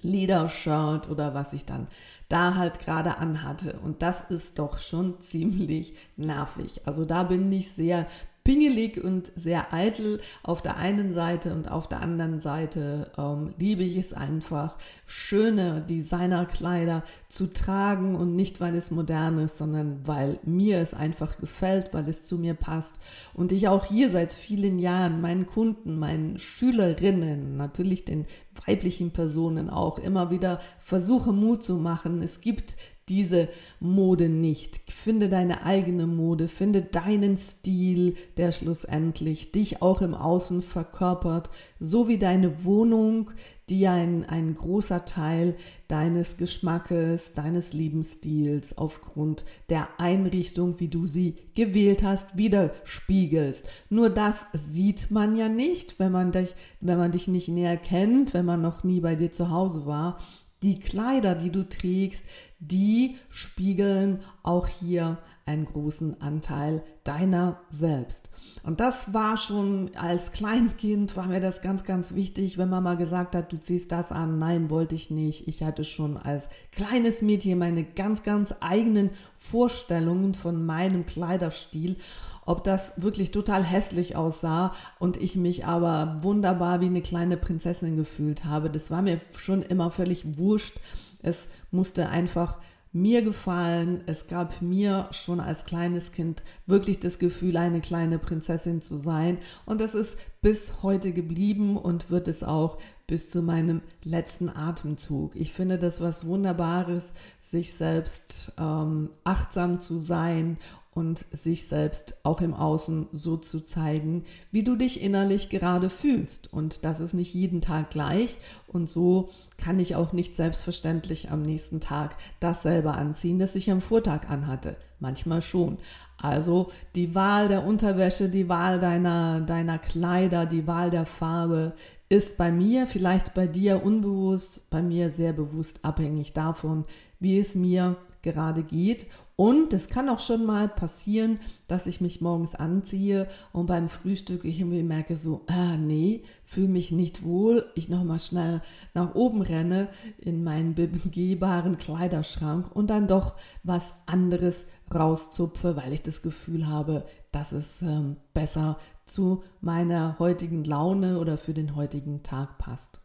Ledershirt 0.01 1.09
oder 1.09 1.33
was 1.33 1.53
ich 1.53 1.65
dann 1.65 1.87
da 2.29 2.55
halt 2.55 2.79
gerade 2.79 3.17
anhatte. 3.17 3.79
Und 3.83 4.01
das 4.01 4.21
ist 4.21 4.57
doch 4.57 4.77
schon 4.77 5.19
ziemlich 5.21 5.93
nervig. 6.15 6.81
Also 6.85 7.05
da 7.05 7.23
bin 7.23 7.51
ich 7.51 7.71
sehr 7.71 8.07
pingelig 8.43 9.03
und 9.03 9.31
sehr 9.35 9.73
eitel 9.73 10.19
auf 10.43 10.61
der 10.61 10.77
einen 10.77 11.13
Seite 11.13 11.53
und 11.53 11.69
auf 11.69 11.87
der 11.87 12.01
anderen 12.01 12.39
Seite 12.39 13.11
ähm, 13.17 13.53
liebe 13.57 13.83
ich 13.83 13.97
es 13.97 14.13
einfach, 14.13 14.77
schöne 15.05 15.81
Designerkleider 15.81 17.03
zu 17.29 17.47
tragen 17.47 18.15
und 18.15 18.35
nicht, 18.35 18.59
weil 18.59 18.75
es 18.75 18.91
modern 18.91 19.37
ist, 19.37 19.57
sondern 19.57 20.07
weil 20.07 20.39
mir 20.43 20.79
es 20.79 20.93
einfach 20.93 21.37
gefällt, 21.37 21.93
weil 21.93 22.07
es 22.09 22.23
zu 22.23 22.37
mir 22.37 22.53
passt 22.53 22.99
und 23.33 23.51
ich 23.51 23.67
auch 23.67 23.85
hier 23.85 24.09
seit 24.09 24.33
vielen 24.33 24.79
Jahren 24.79 25.21
meinen 25.21 25.45
Kunden, 25.45 25.99
meinen 25.99 26.39
Schülerinnen, 26.39 27.57
natürlich 27.57 28.05
den 28.05 28.25
weiblichen 28.65 29.11
Personen 29.11 29.69
auch 29.69 29.99
immer 29.99 30.31
wieder 30.31 30.59
versuche 30.79 31.31
Mut 31.31 31.63
zu 31.63 31.75
machen. 31.75 32.21
Es 32.21 32.41
gibt 32.41 32.75
diese 33.11 33.49
Mode 33.81 34.29
nicht. 34.29 34.79
Finde 34.89 35.27
deine 35.27 35.65
eigene 35.65 36.07
Mode, 36.07 36.47
finde 36.47 36.81
deinen 36.81 37.35
Stil, 37.35 38.15
der 38.37 38.53
schlussendlich 38.53 39.51
dich 39.51 39.81
auch 39.81 40.01
im 40.01 40.13
Außen 40.13 40.61
verkörpert, 40.61 41.49
so 41.77 42.07
wie 42.07 42.17
deine 42.17 42.63
Wohnung, 42.63 43.31
die 43.67 43.87
ein, 43.87 44.23
ein 44.25 44.53
großer 44.53 45.03
Teil 45.03 45.55
deines 45.89 46.37
Geschmackes, 46.37 47.33
deines 47.33 47.73
Lebensstils 47.73 48.77
aufgrund 48.77 49.43
der 49.69 49.89
Einrichtung, 49.97 50.79
wie 50.79 50.87
du 50.87 51.05
sie 51.05 51.35
gewählt 51.53 52.03
hast, 52.03 52.37
widerspiegelst. 52.37 53.65
Nur 53.89 54.09
das 54.09 54.47
sieht 54.53 55.11
man 55.11 55.35
ja 55.35 55.49
nicht, 55.49 55.99
wenn 55.99 56.13
man 56.13 56.31
dich, 56.31 56.55
wenn 56.79 56.97
man 56.97 57.11
dich 57.11 57.27
nicht 57.27 57.49
näher 57.49 57.77
kennt, 57.77 58.33
wenn 58.33 58.45
man 58.45 58.61
noch 58.61 58.85
nie 58.85 59.01
bei 59.01 59.15
dir 59.15 59.33
zu 59.33 59.49
Hause 59.49 59.85
war 59.85 60.17
die 60.61 60.79
Kleider, 60.79 61.35
die 61.35 61.51
du 61.51 61.67
trägst, 61.67 62.25
die 62.59 63.17
spiegeln 63.29 64.21
auch 64.43 64.67
hier 64.67 65.17
einen 65.45 65.65
großen 65.65 66.21
Anteil 66.21 66.83
deiner 67.03 67.59
selbst. 67.71 68.29
Und 68.63 68.79
das 68.79 69.13
war 69.13 69.37
schon 69.37 69.89
als 69.95 70.31
Kleinkind, 70.31 71.17
war 71.17 71.27
mir 71.27 71.39
das 71.39 71.61
ganz, 71.61 71.83
ganz 71.83 72.13
wichtig, 72.13 72.57
wenn 72.59 72.69
Mama 72.69 72.93
gesagt 72.93 73.35
hat, 73.35 73.51
du 73.51 73.59
ziehst 73.59 73.91
das 73.91 74.11
an. 74.11 74.37
Nein, 74.37 74.69
wollte 74.69 74.93
ich 74.93 75.09
nicht. 75.09 75.47
Ich 75.47 75.63
hatte 75.63 75.83
schon 75.83 76.15
als 76.15 76.47
kleines 76.71 77.23
Mädchen 77.23 77.57
meine 77.57 77.83
ganz, 77.83 78.21
ganz 78.21 78.53
eigenen 78.59 79.09
Vorstellungen 79.37 80.35
von 80.35 80.63
meinem 80.63 81.07
Kleiderstil 81.07 81.97
ob 82.45 82.63
das 82.63 83.01
wirklich 83.01 83.31
total 83.31 83.63
hässlich 83.63 84.15
aussah 84.15 84.73
und 84.99 85.17
ich 85.17 85.35
mich 85.35 85.65
aber 85.65 86.19
wunderbar 86.21 86.81
wie 86.81 86.87
eine 86.87 87.01
kleine 87.01 87.37
Prinzessin 87.37 87.97
gefühlt 87.97 88.45
habe. 88.45 88.69
Das 88.69 88.91
war 88.91 89.01
mir 89.01 89.19
schon 89.33 89.61
immer 89.61 89.91
völlig 89.91 90.37
wurscht. 90.37 90.79
Es 91.21 91.49
musste 91.71 92.09
einfach 92.09 92.57
mir 92.93 93.21
gefallen. 93.21 94.03
Es 94.05 94.27
gab 94.27 94.61
mir 94.61 95.07
schon 95.11 95.39
als 95.39 95.65
kleines 95.65 96.11
Kind 96.11 96.43
wirklich 96.65 96.99
das 96.99 97.19
Gefühl, 97.19 97.57
eine 97.57 97.81
kleine 97.81 98.19
Prinzessin 98.19 98.81
zu 98.81 98.97
sein. 98.97 99.37
Und 99.65 99.79
das 99.79 99.95
ist 99.95 100.17
bis 100.41 100.81
heute 100.81 101.13
geblieben 101.13 101.77
und 101.77 102.09
wird 102.09 102.27
es 102.27 102.43
auch 102.43 102.77
bis 103.07 103.29
zu 103.29 103.41
meinem 103.41 103.81
letzten 104.03 104.49
Atemzug. 104.49 105.35
Ich 105.35 105.53
finde 105.53 105.77
das 105.77 106.01
was 106.01 106.25
Wunderbares, 106.25 107.13
sich 107.39 107.73
selbst 107.73 108.53
ähm, 108.57 109.09
achtsam 109.23 109.79
zu 109.79 109.99
sein 109.99 110.57
und 110.93 111.25
sich 111.31 111.67
selbst 111.67 112.17
auch 112.23 112.41
im 112.41 112.53
Außen 112.53 113.07
so 113.13 113.37
zu 113.37 113.61
zeigen, 113.61 114.25
wie 114.51 114.63
du 114.63 114.75
dich 114.75 115.01
innerlich 115.01 115.49
gerade 115.49 115.89
fühlst. 115.89 116.51
Und 116.51 116.83
das 116.83 116.99
ist 116.99 117.13
nicht 117.13 117.33
jeden 117.33 117.61
Tag 117.61 117.91
gleich. 117.91 118.37
Und 118.67 118.89
so 118.89 119.29
kann 119.57 119.79
ich 119.79 119.95
auch 119.95 120.11
nicht 120.11 120.35
selbstverständlich 120.35 121.31
am 121.31 121.43
nächsten 121.43 121.79
Tag 121.79 122.17
dasselbe 122.41 122.91
anziehen, 122.91 123.39
das 123.39 123.55
ich 123.55 123.71
am 123.71 123.79
Vortag 123.79 124.29
anhatte. 124.29 124.75
Manchmal 124.99 125.41
schon. 125.41 125.77
Also 126.17 126.71
die 126.95 127.15
Wahl 127.15 127.47
der 127.47 127.65
Unterwäsche, 127.65 128.29
die 128.29 128.49
Wahl 128.49 128.79
deiner, 128.79 129.39
deiner 129.41 129.79
Kleider, 129.79 130.45
die 130.45 130.67
Wahl 130.67 130.91
der 130.91 131.05
Farbe 131.05 131.73
ist 132.09 132.35
bei 132.35 132.51
mir, 132.51 132.85
vielleicht 132.85 133.33
bei 133.33 133.47
dir 133.47 133.83
unbewusst, 133.83 134.69
bei 134.69 134.81
mir 134.81 135.09
sehr 135.09 135.31
bewusst 135.31 135.79
abhängig 135.83 136.33
davon, 136.33 136.83
wie 137.21 137.39
es 137.39 137.55
mir 137.55 137.95
gerade 138.21 138.63
geht 138.63 139.07
und 139.41 139.73
es 139.73 139.89
kann 139.89 140.07
auch 140.07 140.19
schon 140.19 140.45
mal 140.45 140.69
passieren, 140.69 141.39
dass 141.67 141.87
ich 141.87 141.99
mich 141.99 142.21
morgens 142.21 142.53
anziehe 142.53 143.27
und 143.53 143.65
beim 143.65 143.87
Frühstück 143.87 144.45
ich 144.45 144.59
irgendwie 144.59 144.83
merke 144.83 145.17
so, 145.17 145.41
ah 145.47 145.77
nee, 145.77 146.21
fühle 146.45 146.67
mich 146.67 146.91
nicht 146.91 147.23
wohl. 147.23 147.65
Ich 147.73 147.89
nochmal 147.89 148.19
schnell 148.19 148.61
nach 148.93 149.15
oben 149.15 149.41
renne 149.41 149.89
in 150.19 150.43
meinen 150.43 150.75
begehbaren 150.75 151.79
Kleiderschrank 151.79 152.69
und 152.75 152.91
dann 152.91 153.07
doch 153.07 153.33
was 153.63 153.95
anderes 154.05 154.67
rauszupfe, 154.93 155.75
weil 155.75 155.91
ich 155.91 156.03
das 156.03 156.21
Gefühl 156.21 156.67
habe, 156.67 157.07
dass 157.31 157.51
es 157.51 157.81
ähm, 157.81 158.17
besser 158.35 158.77
zu 159.07 159.41
meiner 159.59 160.19
heutigen 160.19 160.63
Laune 160.65 161.17
oder 161.17 161.39
für 161.39 161.55
den 161.55 161.75
heutigen 161.75 162.21
Tag 162.21 162.59
passt. 162.59 163.00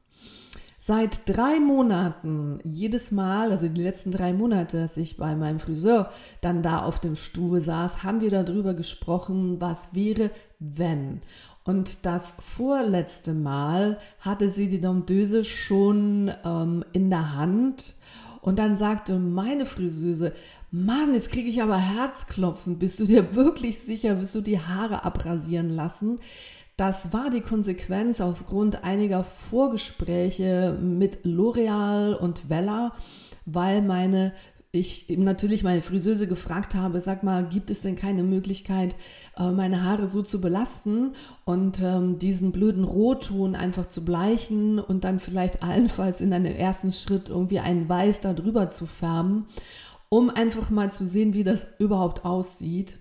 Seit 0.86 1.28
drei 1.28 1.58
Monaten, 1.58 2.60
jedes 2.62 3.10
Mal, 3.10 3.50
also 3.50 3.66
die 3.66 3.82
letzten 3.82 4.12
drei 4.12 4.32
Monate, 4.32 4.76
dass 4.76 4.96
ich 4.96 5.16
bei 5.16 5.34
meinem 5.34 5.58
Friseur 5.58 6.12
dann 6.42 6.62
da 6.62 6.82
auf 6.82 7.00
dem 7.00 7.16
Stuhl 7.16 7.60
saß, 7.60 8.04
haben 8.04 8.20
wir 8.20 8.30
darüber 8.30 8.72
gesprochen, 8.72 9.60
was 9.60 9.96
wäre, 9.96 10.30
wenn. 10.60 11.22
Und 11.64 12.06
das 12.06 12.36
vorletzte 12.38 13.34
Mal 13.34 13.98
hatte 14.20 14.48
sie 14.48 14.68
die 14.68 14.80
Domdöse 14.80 15.42
schon 15.42 16.30
ähm, 16.44 16.84
in 16.92 17.10
der 17.10 17.34
Hand. 17.34 17.96
Und 18.40 18.60
dann 18.60 18.76
sagte 18.76 19.18
meine 19.18 19.66
Friseuse, 19.66 20.34
Mann, 20.70 21.14
jetzt 21.14 21.32
kriege 21.32 21.50
ich 21.50 21.62
aber 21.62 21.78
Herzklopfen. 21.78 22.78
Bist 22.78 23.00
du 23.00 23.06
dir 23.06 23.34
wirklich 23.34 23.80
sicher, 23.80 24.20
wirst 24.20 24.36
du 24.36 24.40
die 24.40 24.60
Haare 24.60 25.04
abrasieren 25.04 25.68
lassen? 25.68 26.20
Das 26.76 27.14
war 27.14 27.30
die 27.30 27.40
Konsequenz 27.40 28.20
aufgrund 28.20 28.84
einiger 28.84 29.24
Vorgespräche 29.24 30.76
mit 30.78 31.24
L'Oreal 31.24 32.14
und 32.14 32.50
Vella, 32.50 32.92
weil 33.46 33.80
meine 33.80 34.34
ich 34.72 35.06
natürlich 35.08 35.62
meine 35.62 35.80
Friseuse 35.80 36.26
gefragt 36.26 36.74
habe, 36.74 37.00
sag 37.00 37.22
mal, 37.22 37.48
gibt 37.48 37.70
es 37.70 37.80
denn 37.80 37.96
keine 37.96 38.22
Möglichkeit, 38.22 38.94
äh, 39.38 39.50
meine 39.50 39.84
Haare 39.84 40.06
so 40.06 40.20
zu 40.20 40.38
belasten 40.38 41.14
und 41.46 41.80
ähm, 41.80 42.18
diesen 42.18 42.52
blöden 42.52 42.84
Rotton 42.84 43.54
einfach 43.54 43.86
zu 43.86 44.04
bleichen 44.04 44.78
und 44.78 45.04
dann 45.04 45.18
vielleicht 45.18 45.62
allenfalls 45.62 46.20
in 46.20 46.32
einem 46.34 46.54
ersten 46.54 46.92
Schritt 46.92 47.30
irgendwie 47.30 47.60
ein 47.60 47.88
Weiß 47.88 48.20
darüber 48.20 48.70
zu 48.70 48.84
färben, 48.84 49.46
um 50.10 50.28
einfach 50.28 50.68
mal 50.68 50.92
zu 50.92 51.06
sehen, 51.06 51.32
wie 51.32 51.44
das 51.44 51.68
überhaupt 51.78 52.26
aussieht. 52.26 52.98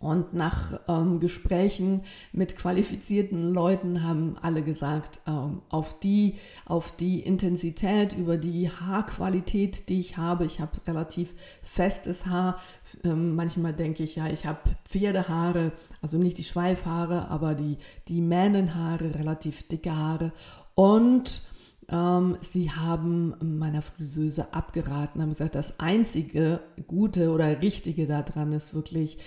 Und 0.00 0.34
nach 0.34 0.80
ähm, 0.88 1.20
Gesprächen 1.20 2.02
mit 2.32 2.56
qualifizierten 2.56 3.54
Leuten 3.54 4.02
haben 4.02 4.36
alle 4.42 4.62
gesagt, 4.62 5.20
ähm, 5.26 5.62
auf, 5.68 5.98
die, 6.00 6.34
auf 6.64 6.92
die 6.92 7.20
Intensität, 7.20 8.12
über 8.12 8.36
die 8.36 8.68
Haarqualität, 8.68 9.88
die 9.88 10.00
ich 10.00 10.16
habe, 10.16 10.44
ich 10.44 10.60
habe 10.60 10.72
relativ 10.86 11.34
festes 11.62 12.26
Haar. 12.26 12.60
Ähm, 13.04 13.36
manchmal 13.36 13.72
denke 13.74 14.02
ich, 14.02 14.16
ja, 14.16 14.26
ich 14.26 14.44
habe 14.44 14.58
Pferdehaare, 14.84 15.72
also 16.02 16.18
nicht 16.18 16.38
die 16.38 16.44
Schweifhaare, 16.44 17.28
aber 17.28 17.54
die, 17.54 17.78
die 18.08 18.20
Mähnenhaare, 18.20 19.14
relativ 19.14 19.68
dicke 19.68 19.94
Haare. 19.94 20.32
Und 20.74 21.42
ähm, 21.88 22.36
sie 22.40 22.70
haben 22.72 23.34
meiner 23.40 23.82
Friseuse 23.82 24.52
abgeraten, 24.52 25.22
haben 25.22 25.28
gesagt, 25.28 25.54
das 25.54 25.78
einzige 25.78 26.60
Gute 26.86 27.30
oder 27.30 27.62
Richtige 27.62 28.06
daran 28.06 28.52
ist 28.52 28.74
wirklich, 28.74 29.18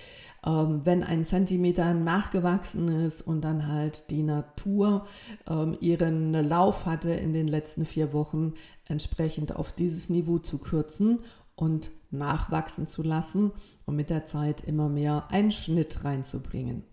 ähm, 0.44 0.80
wenn 0.84 1.02
ein 1.02 1.24
Zentimeter 1.26 1.92
nachgewachsen 1.94 2.88
ist 2.88 3.22
und 3.22 3.42
dann 3.42 3.66
halt 3.68 4.10
die 4.10 4.22
Natur 4.22 5.06
ähm, 5.48 5.76
ihren 5.80 6.32
Lauf 6.32 6.86
hatte 6.86 7.12
in 7.12 7.32
den 7.32 7.46
letzten 7.46 7.84
vier 7.84 8.12
Wochen, 8.12 8.54
entsprechend 8.86 9.54
auf 9.56 9.72
dieses 9.72 10.08
Niveau 10.08 10.38
zu 10.38 10.58
kürzen 10.58 11.20
und 11.56 11.90
nachwachsen 12.10 12.88
zu 12.88 13.02
lassen 13.02 13.52
und 13.84 13.96
mit 13.96 14.10
der 14.10 14.26
Zeit 14.26 14.62
immer 14.64 14.88
mehr 14.88 15.28
einen 15.30 15.52
Schnitt 15.52 16.04
reinzubringen. 16.04 16.84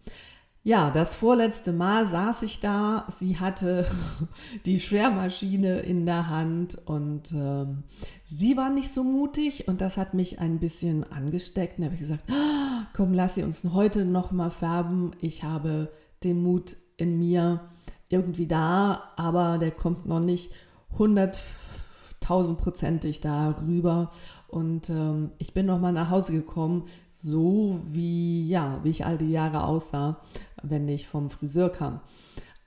Ja, 0.67 0.91
das 0.91 1.13
vorletzte 1.13 1.71
Mal 1.71 2.05
saß 2.05 2.41
ich 2.41 2.59
da. 2.59 3.05
Sie 3.07 3.39
hatte 3.39 3.89
die 4.65 4.81
Schwermaschine 4.81 5.79
in 5.79 6.05
der 6.05 6.27
Hand 6.27 6.77
und 6.85 7.31
ähm, 7.31 7.83
sie 8.25 8.57
war 8.57 8.69
nicht 8.69 8.93
so 8.93 9.05
mutig 9.05 9.69
und 9.69 9.79
das 9.79 9.95
hat 9.95 10.13
mich 10.13 10.39
ein 10.39 10.59
bisschen 10.59 11.09
angesteckt. 11.09 11.77
Und 11.77 11.83
da 11.83 11.85
habe 11.85 11.95
ich 11.95 12.01
gesagt, 12.01 12.25
komm, 12.93 13.13
lass 13.13 13.35
sie 13.35 13.43
uns 13.43 13.63
heute 13.71 14.03
noch 14.03 14.33
mal 14.33 14.49
färben. 14.49 15.11
Ich 15.21 15.45
habe 15.45 15.89
den 16.25 16.43
Mut 16.43 16.75
in 16.97 17.17
mir 17.17 17.61
irgendwie 18.09 18.47
da, 18.47 19.13
aber 19.15 19.59
der 19.59 19.71
kommt 19.71 20.05
noch 20.05 20.19
nicht 20.19 20.51
100.000-prozentig 20.97 23.21
da 23.21 23.55
rüber. 23.65 24.09
Und 24.49 24.89
ähm, 24.89 25.31
ich 25.37 25.53
bin 25.53 25.65
noch 25.65 25.79
mal 25.79 25.93
nach 25.93 26.09
Hause 26.09 26.33
gekommen, 26.33 26.83
so 27.09 27.79
wie, 27.85 28.49
ja, 28.49 28.81
wie 28.83 28.89
ich 28.89 29.05
all 29.05 29.17
die 29.17 29.31
Jahre 29.31 29.63
aussah, 29.63 30.19
wenn 30.63 30.87
ich 30.87 31.07
vom 31.07 31.29
Friseur 31.29 31.69
kam. 31.69 32.01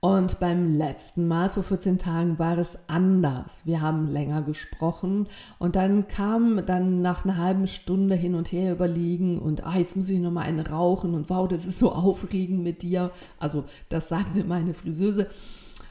Und 0.03 0.41
beim 0.41 0.73
letzten 0.73 1.29
Mal 1.29 1.51
vor 1.51 1.63
14 1.63 1.99
Tagen 1.99 2.39
war 2.39 2.57
es 2.57 2.79
anders. 2.87 3.67
Wir 3.67 3.83
haben 3.83 4.07
länger 4.07 4.41
gesprochen 4.41 5.27
und 5.59 5.77
dann 5.77 6.09
kam 6.09 6.65
dann 6.65 7.03
nach 7.03 7.27
einer 7.27 7.37
halben 7.37 7.67
Stunde 7.67 8.15
hin 8.15 8.35
und 8.35 8.51
her 8.51 8.73
überlegen 8.73 9.39
und 9.39 9.67
ah, 9.67 9.77
jetzt 9.77 9.97
muss 9.97 10.09
ich 10.09 10.19
noch 10.21 10.31
mal 10.31 10.41
einen 10.41 10.61
rauchen 10.61 11.13
und 11.13 11.29
wow, 11.29 11.47
das 11.47 11.67
ist 11.67 11.79
so 11.79 11.93
aufregend 11.93 12.63
mit 12.65 12.81
dir. 12.81 13.11
Also 13.39 13.65
das 13.91 14.09
sagte 14.09 14.45
meine 14.45 14.73
Friseuse. 14.73 15.27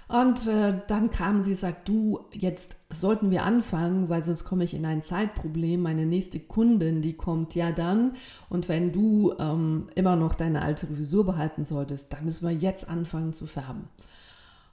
Und 0.10 0.48
äh, 0.48 0.74
dann 0.88 1.12
kam 1.12 1.44
sie, 1.44 1.54
sagt, 1.54 1.88
du, 1.88 2.22
jetzt 2.34 2.78
sollten 2.92 3.30
wir 3.30 3.44
anfangen, 3.44 4.10
weil 4.10 4.24
sonst 4.24 4.44
komme 4.44 4.64
ich 4.64 4.74
in 4.74 4.88
ein 4.88 5.04
Zeitproblem. 5.04 5.84
Meine 5.84 6.08
nächste 6.08 6.40
Kundin, 6.40 7.04
die 7.04 7.14
kommt 7.14 7.54
ja 7.54 7.72
dann. 7.72 8.14
Und 8.50 8.68
wenn 8.70 8.92
du 8.92 9.36
ähm, 9.38 9.88
immer 9.94 10.16
noch 10.16 10.34
deine 10.34 10.64
alte 10.64 10.88
Frisur 10.88 11.28
behalten 11.28 11.64
solltest, 11.64 12.12
dann 12.12 12.26
müssen 12.26 12.48
wir 12.48 12.56
jetzt 12.56 12.90
anfangen 12.90 13.34
zu 13.34 13.46
färben. 13.46 13.88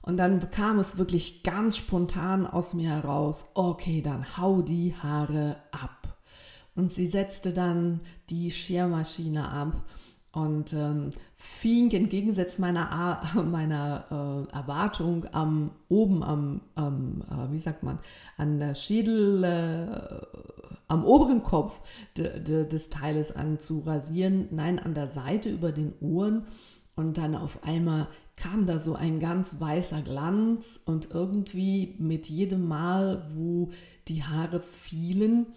Und 0.01 0.17
dann 0.17 0.49
kam 0.49 0.79
es 0.79 0.97
wirklich 0.97 1.43
ganz 1.43 1.77
spontan 1.77 2.47
aus 2.47 2.73
mir 2.73 2.89
heraus, 2.89 3.51
okay, 3.53 4.01
dann 4.01 4.37
hau 4.37 4.63
die 4.63 4.95
Haare 4.95 5.57
ab. 5.69 6.17
Und 6.75 6.91
sie 6.91 7.05
setzte 7.05 7.53
dann 7.53 7.99
die 8.31 8.49
Schermaschine 8.49 9.49
ab 9.49 9.83
und 10.37 10.71
ähm, 10.73 11.09
fing 11.35 11.89
im 11.89 12.09
Gegensatz 12.09 12.59
meiner, 12.59 13.19
meiner 13.43 14.05
äh, 14.51 14.55
Erwartung 14.55 15.25
am 15.31 15.71
oben 15.89 16.21
am, 16.21 16.61
am 16.75 17.23
äh, 17.27 17.51
wie 17.51 17.57
sagt 17.57 17.81
man, 17.81 17.97
an 18.37 18.59
der 18.59 18.75
Schädel, 18.75 19.43
äh, 19.43 20.25
am 20.87 21.05
oberen 21.05 21.41
Kopf 21.41 21.79
de, 22.17 22.39
de, 22.39 22.67
des 22.67 22.91
Teiles 22.91 23.35
an 23.35 23.59
zu 23.59 23.79
rasieren, 23.79 24.47
nein, 24.51 24.77
an 24.77 24.93
der 24.93 25.07
Seite 25.07 25.49
über 25.49 25.71
den 25.71 25.93
Ohren. 26.01 26.43
Und 26.95 27.17
dann 27.17 27.35
auf 27.35 27.63
einmal 27.63 28.07
kam 28.35 28.67
da 28.67 28.79
so 28.79 28.93
ein 28.93 29.19
ganz 29.19 29.59
weißer 29.59 30.03
Glanz 30.03 30.79
und 30.85 31.09
irgendwie 31.11 31.95
mit 31.97 32.27
jedem 32.27 32.67
Mal, 32.67 33.23
wo 33.35 33.71
die 34.07 34.23
Haare 34.23 34.59
fielen, 34.59 35.47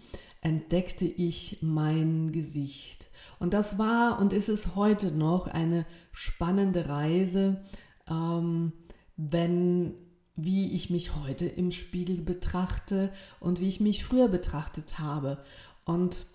entdeckte 0.41 1.05
ich 1.05 1.59
mein 1.61 2.31
Gesicht. 2.31 3.09
Und 3.39 3.53
das 3.53 3.77
war 3.77 4.19
und 4.19 4.33
ist 4.33 4.49
es 4.49 4.75
heute 4.75 5.11
noch 5.11 5.47
eine 5.47 5.85
spannende 6.11 6.89
Reise, 6.89 7.61
ähm, 8.09 8.73
wenn 9.15 9.93
wie 10.35 10.73
ich 10.73 10.89
mich 10.89 11.15
heute 11.15 11.45
im 11.45 11.71
Spiegel 11.71 12.21
betrachte 12.21 13.11
und 13.39 13.59
wie 13.59 13.67
ich 13.67 13.79
mich 13.79 14.03
früher 14.03 14.27
betrachtet 14.27 14.97
habe. 14.97 15.37
Und 15.85 16.25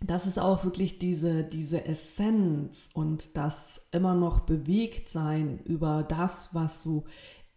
das 0.00 0.26
ist 0.26 0.38
auch 0.38 0.64
wirklich 0.64 0.98
diese, 0.98 1.44
diese 1.44 1.84
Essenz 1.84 2.88
und 2.92 3.36
das 3.36 3.82
immer 3.90 4.14
noch 4.14 4.40
bewegt 4.40 5.08
sein 5.08 5.58
über 5.64 6.02
das, 6.02 6.54
was 6.54 6.82
so 6.82 7.04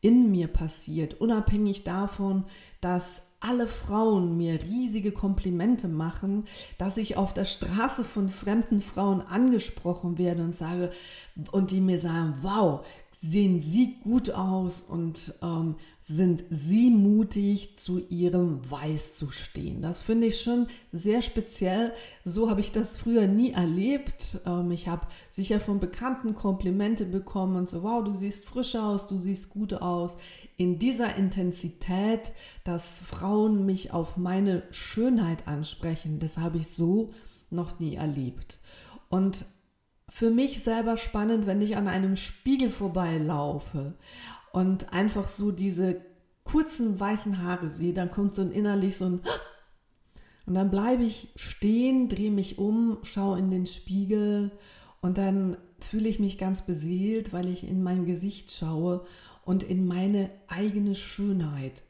in 0.01 0.31
mir 0.31 0.47
passiert, 0.47 1.21
unabhängig 1.21 1.83
davon, 1.83 2.45
dass 2.81 3.27
alle 3.41 3.67
Frauen 3.67 4.37
mir 4.37 4.61
riesige 4.61 5.11
Komplimente 5.11 5.87
machen, 5.87 6.45
dass 6.77 6.97
ich 6.97 7.17
auf 7.17 7.33
der 7.33 7.45
Straße 7.45 8.03
von 8.03 8.29
fremden 8.29 8.81
Frauen 8.81 9.21
angesprochen 9.21 10.17
werde 10.17 10.43
und 10.43 10.55
sage 10.55 10.91
und 11.51 11.71
die 11.71 11.81
mir 11.81 11.99
sagen, 11.99 12.35
wow, 12.41 12.85
sehen 13.21 13.61
Sie 13.61 13.97
gut 14.03 14.31
aus 14.31 14.81
und 14.81 15.35
ähm, 15.43 15.75
sind 16.01 16.43
Sie 16.49 16.89
mutig, 16.89 17.77
zu 17.77 17.99
Ihrem 18.09 18.59
Weiß 18.69 19.13
zu 19.13 19.29
stehen. 19.29 19.83
Das 19.83 20.01
finde 20.01 20.27
ich 20.27 20.41
schon 20.41 20.67
sehr 20.91 21.21
speziell. 21.21 21.93
So 22.23 22.49
habe 22.49 22.61
ich 22.61 22.71
das 22.71 22.97
früher 22.97 23.27
nie 23.27 23.51
erlebt. 23.51 24.41
Ähm, 24.47 24.71
ich 24.71 24.87
habe 24.87 25.05
sicher 25.29 25.59
von 25.59 25.79
Bekannten 25.79 26.33
Komplimente 26.33 27.05
bekommen 27.05 27.57
und 27.57 27.69
so, 27.69 27.83
wow, 27.83 28.03
du 28.03 28.11
siehst 28.11 28.45
frisch 28.45 28.75
aus, 28.75 29.05
du 29.05 29.19
siehst 29.19 29.49
gut 29.49 29.75
aus. 29.75 30.15
In 30.57 30.79
dieser 30.79 31.15
Intensität, 31.15 32.33
dass 32.63 32.99
Frauen 32.99 33.67
mich 33.67 33.93
auf 33.93 34.17
meine 34.17 34.63
Schönheit 34.71 35.47
ansprechen, 35.47 36.17
das 36.17 36.39
habe 36.39 36.57
ich 36.57 36.69
so 36.69 37.11
noch 37.51 37.79
nie 37.79 37.95
erlebt. 37.95 38.59
Und 39.09 39.45
für 40.13 40.29
mich 40.29 40.61
selber 40.61 40.97
spannend, 40.97 41.47
wenn 41.47 41.61
ich 41.61 41.77
an 41.77 41.87
einem 41.87 42.17
Spiegel 42.17 42.69
vorbeilaufe 42.69 43.93
und 44.51 44.91
einfach 44.91 45.25
so 45.25 45.53
diese 45.53 46.01
kurzen 46.43 46.99
weißen 46.99 47.41
Haare 47.41 47.69
sehe, 47.69 47.93
dann 47.93 48.11
kommt 48.11 48.35
so 48.35 48.41
ein 48.41 48.51
innerlich 48.51 48.97
so 48.97 49.05
ein 49.05 49.21
und 50.45 50.53
dann 50.53 50.69
bleibe 50.69 51.03
ich 51.05 51.29
stehen, 51.37 52.09
drehe 52.09 52.29
mich 52.29 52.57
um, 52.57 52.97
schaue 53.03 53.39
in 53.39 53.51
den 53.51 53.65
Spiegel 53.65 54.51
und 54.99 55.17
dann 55.17 55.55
fühle 55.79 56.09
ich 56.09 56.19
mich 56.19 56.37
ganz 56.37 56.63
beseelt, 56.63 57.31
weil 57.31 57.47
ich 57.47 57.65
in 57.65 57.81
mein 57.81 58.05
Gesicht 58.05 58.51
schaue 58.51 59.05
und 59.45 59.63
in 59.63 59.87
meine 59.87 60.29
eigene 60.49 60.93
Schönheit. 60.93 61.83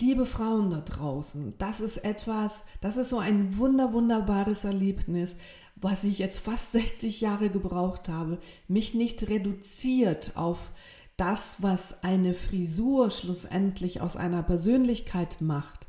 Liebe 0.00 0.26
Frauen 0.26 0.70
da 0.70 0.80
draußen, 0.80 1.54
das 1.58 1.80
ist 1.80 1.98
etwas, 1.98 2.64
das 2.80 2.96
ist 2.96 3.10
so 3.10 3.18
ein 3.18 3.56
wunder, 3.56 3.92
wunderbares 3.92 4.64
Erlebnis, 4.64 5.36
was 5.82 6.04
ich 6.04 6.18
jetzt 6.18 6.38
fast 6.38 6.72
60 6.72 7.20
Jahre 7.20 7.50
gebraucht 7.50 8.08
habe, 8.08 8.38
mich 8.68 8.94
nicht 8.94 9.28
reduziert 9.28 10.32
auf 10.36 10.70
das, 11.16 11.62
was 11.62 12.02
eine 12.02 12.34
Frisur 12.34 13.10
schlussendlich 13.10 14.00
aus 14.00 14.16
einer 14.16 14.42
Persönlichkeit 14.42 15.40
macht, 15.40 15.86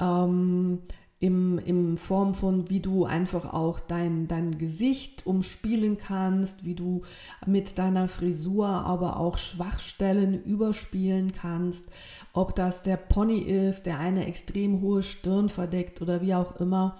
ähm, 0.00 0.80
im, 1.20 1.58
in 1.58 1.96
Form 1.96 2.32
von, 2.32 2.70
wie 2.70 2.78
du 2.78 3.04
einfach 3.04 3.52
auch 3.52 3.80
dein, 3.80 4.28
dein 4.28 4.56
Gesicht 4.56 5.26
umspielen 5.26 5.98
kannst, 5.98 6.64
wie 6.64 6.76
du 6.76 7.02
mit 7.44 7.78
deiner 7.78 8.06
Frisur 8.06 8.68
aber 8.68 9.18
auch 9.18 9.36
Schwachstellen 9.36 10.44
überspielen 10.44 11.32
kannst, 11.32 11.86
ob 12.32 12.54
das 12.54 12.82
der 12.82 12.96
Pony 12.96 13.38
ist, 13.38 13.86
der 13.86 13.98
eine 13.98 14.26
extrem 14.26 14.80
hohe 14.80 15.02
Stirn 15.02 15.48
verdeckt 15.48 16.00
oder 16.00 16.22
wie 16.22 16.34
auch 16.34 16.60
immer 16.60 16.96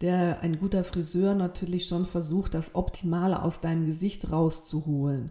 der 0.00 0.40
ein 0.40 0.58
guter 0.58 0.84
Friseur 0.84 1.34
natürlich 1.34 1.86
schon 1.86 2.04
versucht, 2.04 2.54
das 2.54 2.74
Optimale 2.74 3.42
aus 3.42 3.60
deinem 3.60 3.86
Gesicht 3.86 4.30
rauszuholen. 4.30 5.30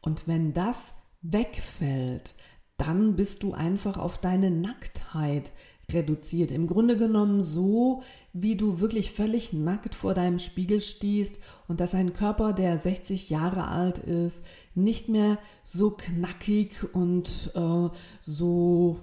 Und 0.00 0.28
wenn 0.28 0.52
das 0.52 0.94
wegfällt, 1.22 2.34
dann 2.76 3.16
bist 3.16 3.42
du 3.42 3.52
einfach 3.52 3.96
auf 3.96 4.18
deine 4.18 4.50
Nacktheit 4.50 5.52
reduziert. 5.90 6.50
Im 6.50 6.66
Grunde 6.66 6.96
genommen 6.96 7.42
so, 7.42 8.02
wie 8.32 8.56
du 8.56 8.80
wirklich 8.80 9.12
völlig 9.12 9.52
nackt 9.52 9.94
vor 9.94 10.14
deinem 10.14 10.38
Spiegel 10.38 10.80
stehst 10.80 11.38
und 11.68 11.80
dass 11.80 11.94
ein 11.94 12.12
Körper, 12.12 12.52
der 12.52 12.78
60 12.78 13.30
Jahre 13.30 13.68
alt 13.68 13.98
ist, 13.98 14.42
nicht 14.74 15.08
mehr 15.08 15.38
so 15.64 15.90
knackig 15.90 16.94
und 16.94 17.52
äh, 17.54 17.88
so 18.20 19.00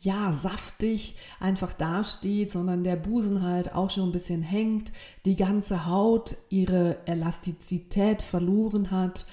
ja, 0.00 0.32
saftig 0.32 1.16
einfach 1.40 1.72
dasteht, 1.72 2.52
sondern 2.52 2.84
der 2.84 2.96
Busen 2.96 3.42
halt 3.42 3.74
auch 3.74 3.90
schon 3.90 4.10
ein 4.10 4.12
bisschen 4.12 4.42
hängt, 4.42 4.92
die 5.24 5.34
ganze 5.34 5.86
Haut 5.86 6.36
ihre 6.50 6.98
Elastizität 7.06 8.22
verloren 8.22 8.92
hat 8.92 9.26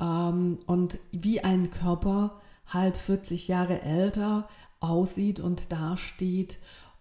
ähm, 0.00 0.58
und 0.66 0.98
wie 1.12 1.40
ein 1.40 1.70
Körper 1.70 2.40
halt 2.66 2.96
40 2.96 3.48
Jahre 3.48 3.82
älter 3.82 4.48
aussieht 4.80 5.38
und 5.38 5.70
dasteht. 5.70 6.58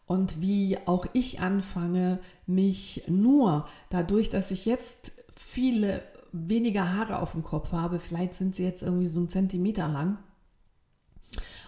Und 0.08 0.40
wie 0.40 0.78
auch 0.86 1.08
ich 1.14 1.40
anfange, 1.40 2.20
mich 2.46 3.04
nur 3.08 3.66
dadurch, 3.90 4.30
dass 4.30 4.52
ich 4.52 4.66
jetzt 4.66 5.14
viele 5.36 6.04
weniger 6.32 6.94
Haare 6.94 7.20
auf 7.20 7.32
dem 7.32 7.44
Kopf 7.44 7.72
habe, 7.72 8.00
vielleicht 8.00 8.36
sind 8.36 8.56
sie 8.56 8.64
jetzt 8.64 8.84
irgendwie 8.84 9.08
so 9.08 9.18
einen 9.20 9.30
Zentimeter 9.30 9.88
lang, 9.88 10.20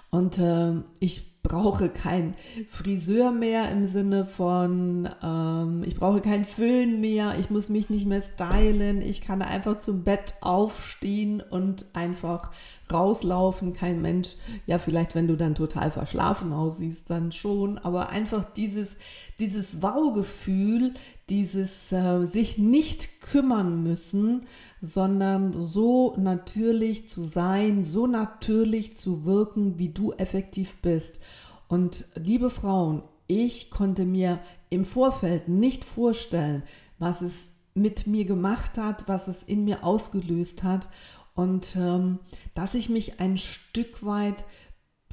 und 0.10 0.38
äh, 0.38 0.74
ich 1.00 1.37
brauche 1.48 1.88
keinen 1.88 2.36
Friseur 2.68 3.32
mehr 3.32 3.72
im 3.72 3.86
Sinne 3.86 4.26
von, 4.26 5.08
ähm, 5.24 5.82
ich 5.86 5.96
brauche 5.96 6.20
keinen 6.20 6.44
Föhn 6.44 7.00
mehr, 7.00 7.36
ich 7.40 7.50
muss 7.50 7.70
mich 7.70 7.90
nicht 7.90 8.06
mehr 8.06 8.22
stylen, 8.22 9.02
ich 9.02 9.22
kann 9.22 9.42
einfach 9.42 9.80
zum 9.80 10.04
Bett 10.04 10.34
aufstehen 10.42 11.42
und 11.42 11.86
einfach 11.94 12.52
rauslaufen. 12.92 13.74
Kein 13.74 14.02
Mensch, 14.02 14.36
ja, 14.66 14.78
vielleicht, 14.78 15.16
wenn 15.16 15.28
du 15.28 15.38
dann 15.38 15.56
total 15.56 15.90
verschlafen 15.90 16.52
aussiehst, 16.52 17.10
dann 17.10 17.32
schon, 17.32 17.78
aber 17.78 18.10
einfach 18.10 18.44
dieses, 18.44 18.98
dieses 19.40 19.82
Wow-Gefühl, 19.82 20.94
dieses 21.30 21.92
äh, 21.92 22.24
sich 22.26 22.58
nicht 22.58 23.22
kümmern 23.22 23.84
müssen, 23.84 24.46
sondern 24.82 25.54
so 25.54 26.16
natürlich 26.18 27.10
zu 27.10 27.24
sein, 27.24 27.84
so 27.84 28.08
natürlich 28.08 28.98
zu 28.98 29.26
wirken, 29.26 29.78
wie 29.78 29.90
du 29.90 30.14
effektiv 30.14 30.78
bist. 30.82 31.20
Und 31.68 32.06
liebe 32.16 32.50
Frauen, 32.50 33.04
ich 33.28 33.72
konnte 33.72 34.06
mir 34.06 34.40
im 34.70 34.86
Vorfeld 34.86 35.50
nicht 35.50 35.84
vorstellen, 35.84 36.64
was 36.98 37.22
es 37.22 37.52
mit 37.74 38.08
mir 38.08 38.26
gemacht 38.26 38.78
hat, 38.78 39.08
was 39.08 39.28
es 39.28 39.44
in 39.44 39.66
mir 39.66 39.84
ausgelöst 39.84 40.64
hat 40.64 40.90
und 41.36 41.76
ähm, 41.76 42.20
dass 42.56 42.74
ich 42.74 42.90
mich 42.90 43.20
ein 43.20 43.38
Stück 43.38 44.06
weit 44.06 44.46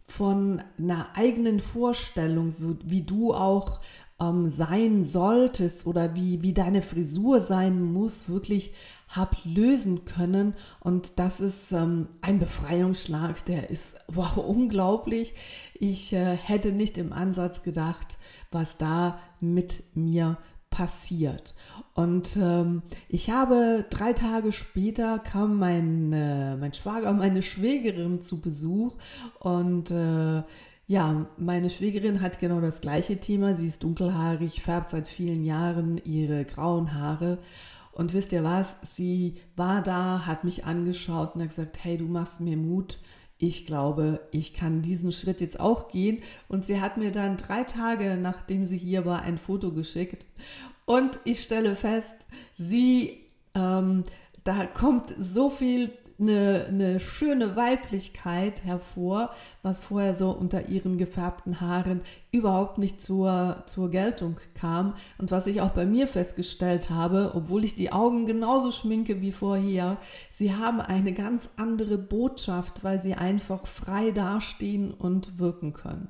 von 0.07 0.63
einer 0.79 1.09
eigenen 1.17 1.61
Vorstellung, 1.61 2.55
wie 2.85 3.03
du 3.03 3.35
auch 3.35 3.81
ähm, 4.21 4.51
sein 4.51 5.05
solltest 5.05 5.87
oder 5.87 6.15
wie, 6.15 6.43
wie 6.43 6.53
deine 6.53 6.83
Frisur 6.83 7.41
sein 7.41 7.83
muss, 7.83 8.29
wirklich 8.29 8.73
hab 9.09 9.37
lösen 9.45 10.05
können. 10.05 10.55
Und 10.81 11.19
das 11.19 11.41
ist 11.41 11.73
ähm, 11.73 12.09
ein 12.21 12.39
Befreiungsschlag, 12.39 13.45
der 13.45 13.71
ist 13.71 13.97
wow, 14.09 14.37
unglaublich. 14.37 15.35
Ich 15.75 16.13
äh, 16.13 16.37
hätte 16.37 16.73
nicht 16.73 16.99
im 16.99 17.13
Ansatz 17.13 17.63
gedacht, 17.63 18.19
was 18.51 18.79
da 18.79 19.19
mit 19.41 19.83
mir 19.95 20.39
passiert. 20.71 21.55
Und 21.95 22.37
ähm, 22.37 22.83
ich 23.09 23.31
habe 23.31 23.85
drei 23.91 24.13
Tage 24.13 24.51
später 24.51 25.21
kam 25.21 25.59
mein, 25.59 26.13
äh, 26.13 26.57
mein 26.57 26.73
Schwager, 26.73 27.13
meine 27.15 27.43
Schwägerin 27.43 28.23
zu 28.23 28.41
Besuch 28.41 28.97
und 29.39 29.91
äh, 29.93 30.43
ja, 30.87 31.27
meine 31.39 31.71
Schwägerin 31.71 32.21
hat 32.21 32.39
genau 32.39 32.61
das 32.61 32.81
gleiche 32.81 33.19
Thema. 33.19 33.57
Sie 33.57 33.67
ist 33.67 33.83
dunkelhaarig, 33.83 34.63
färbt 34.63 34.91
seit 34.91 35.09
vielen 35.09 35.45
Jahren 35.45 35.99
ihre 36.05 36.45
grauen 36.45 36.95
Haare. 36.95 37.39
Und 37.93 38.13
wisst 38.13 38.33
ihr 38.33 38.45
was? 38.45 38.77
Sie 38.83 39.35
war 39.57 39.81
da, 39.81 40.27
hat 40.27 40.45
mich 40.45 40.65
angeschaut 40.65 41.35
und 41.35 41.41
hat 41.41 41.49
gesagt, 41.49 41.83
hey, 41.85 41.97
du 41.97 42.07
machst 42.07 42.41
mir 42.41 42.57
Mut. 42.57 42.99
Ich 43.39 43.67
glaube, 43.67 44.21
ich 44.31 44.53
kann 44.53 44.83
diesen 44.83 45.11
Schritt 45.11 45.41
jetzt 45.41 45.59
auch 45.59 45.89
gehen. 45.89 46.21
Und 46.49 46.67
sie 46.67 46.81
hat 46.81 46.99
mir 46.99 47.13
dann 47.13 47.37
drei 47.37 47.65
Tage, 47.65 48.19
nachdem 48.21 48.67
sie 48.67 48.79
hier 48.79 49.07
war, 49.07 49.23
ein 49.23 49.39
Foto 49.39 49.73
geschickt. 49.73 50.27
Und 50.85 51.19
ich 51.25 51.43
stelle 51.43 51.75
fest, 51.77 52.15
sie, 52.55 53.21
ähm, 53.55 54.05
da 54.45 54.67
kommt 54.67 55.15
so 55.19 55.49
viel 55.49 55.91
eine, 56.19 56.67
eine 56.69 57.01
schöne 57.01 57.57
Weiblichkeit 57.57 58.65
hervor, 58.65 59.31
was 59.63 59.85
vorher 59.85 60.15
so 60.15 60.31
unter 60.31 60.69
ihren 60.69 60.99
gefärbten 60.99 61.61
Haaren 61.61 62.03
überhaupt 62.31 62.79
nicht 62.79 63.03
zur, 63.03 63.63
zur 63.67 63.91
Geltung 63.91 64.37
kam. 64.55 64.95
Und 65.19 65.31
was 65.31 65.47
ich 65.47 65.61
auch 65.61 65.71
bei 65.71 65.87
mir 65.87 66.07
festgestellt 66.07 66.91
habe, 66.91 67.33
obwohl 67.35 67.65
ich 67.65 67.75
die 67.75 67.93
Augen 67.93 68.27
genauso 68.27 68.71
schminke 68.71 69.21
wie 69.21 69.33
vorher, 69.33 69.97
sie 70.31 70.55
haben 70.55 70.81
eine 70.81 71.13
ganz 71.13 71.51
andere 71.57 71.99
Botschaft, 71.99 72.85
weil 72.85 73.01
sie 73.01 73.15
einfach 73.15 73.67
frei 73.67 74.11
dastehen 74.11 74.93
und 74.93 75.39
wirken 75.39 75.73
können. 75.73 76.09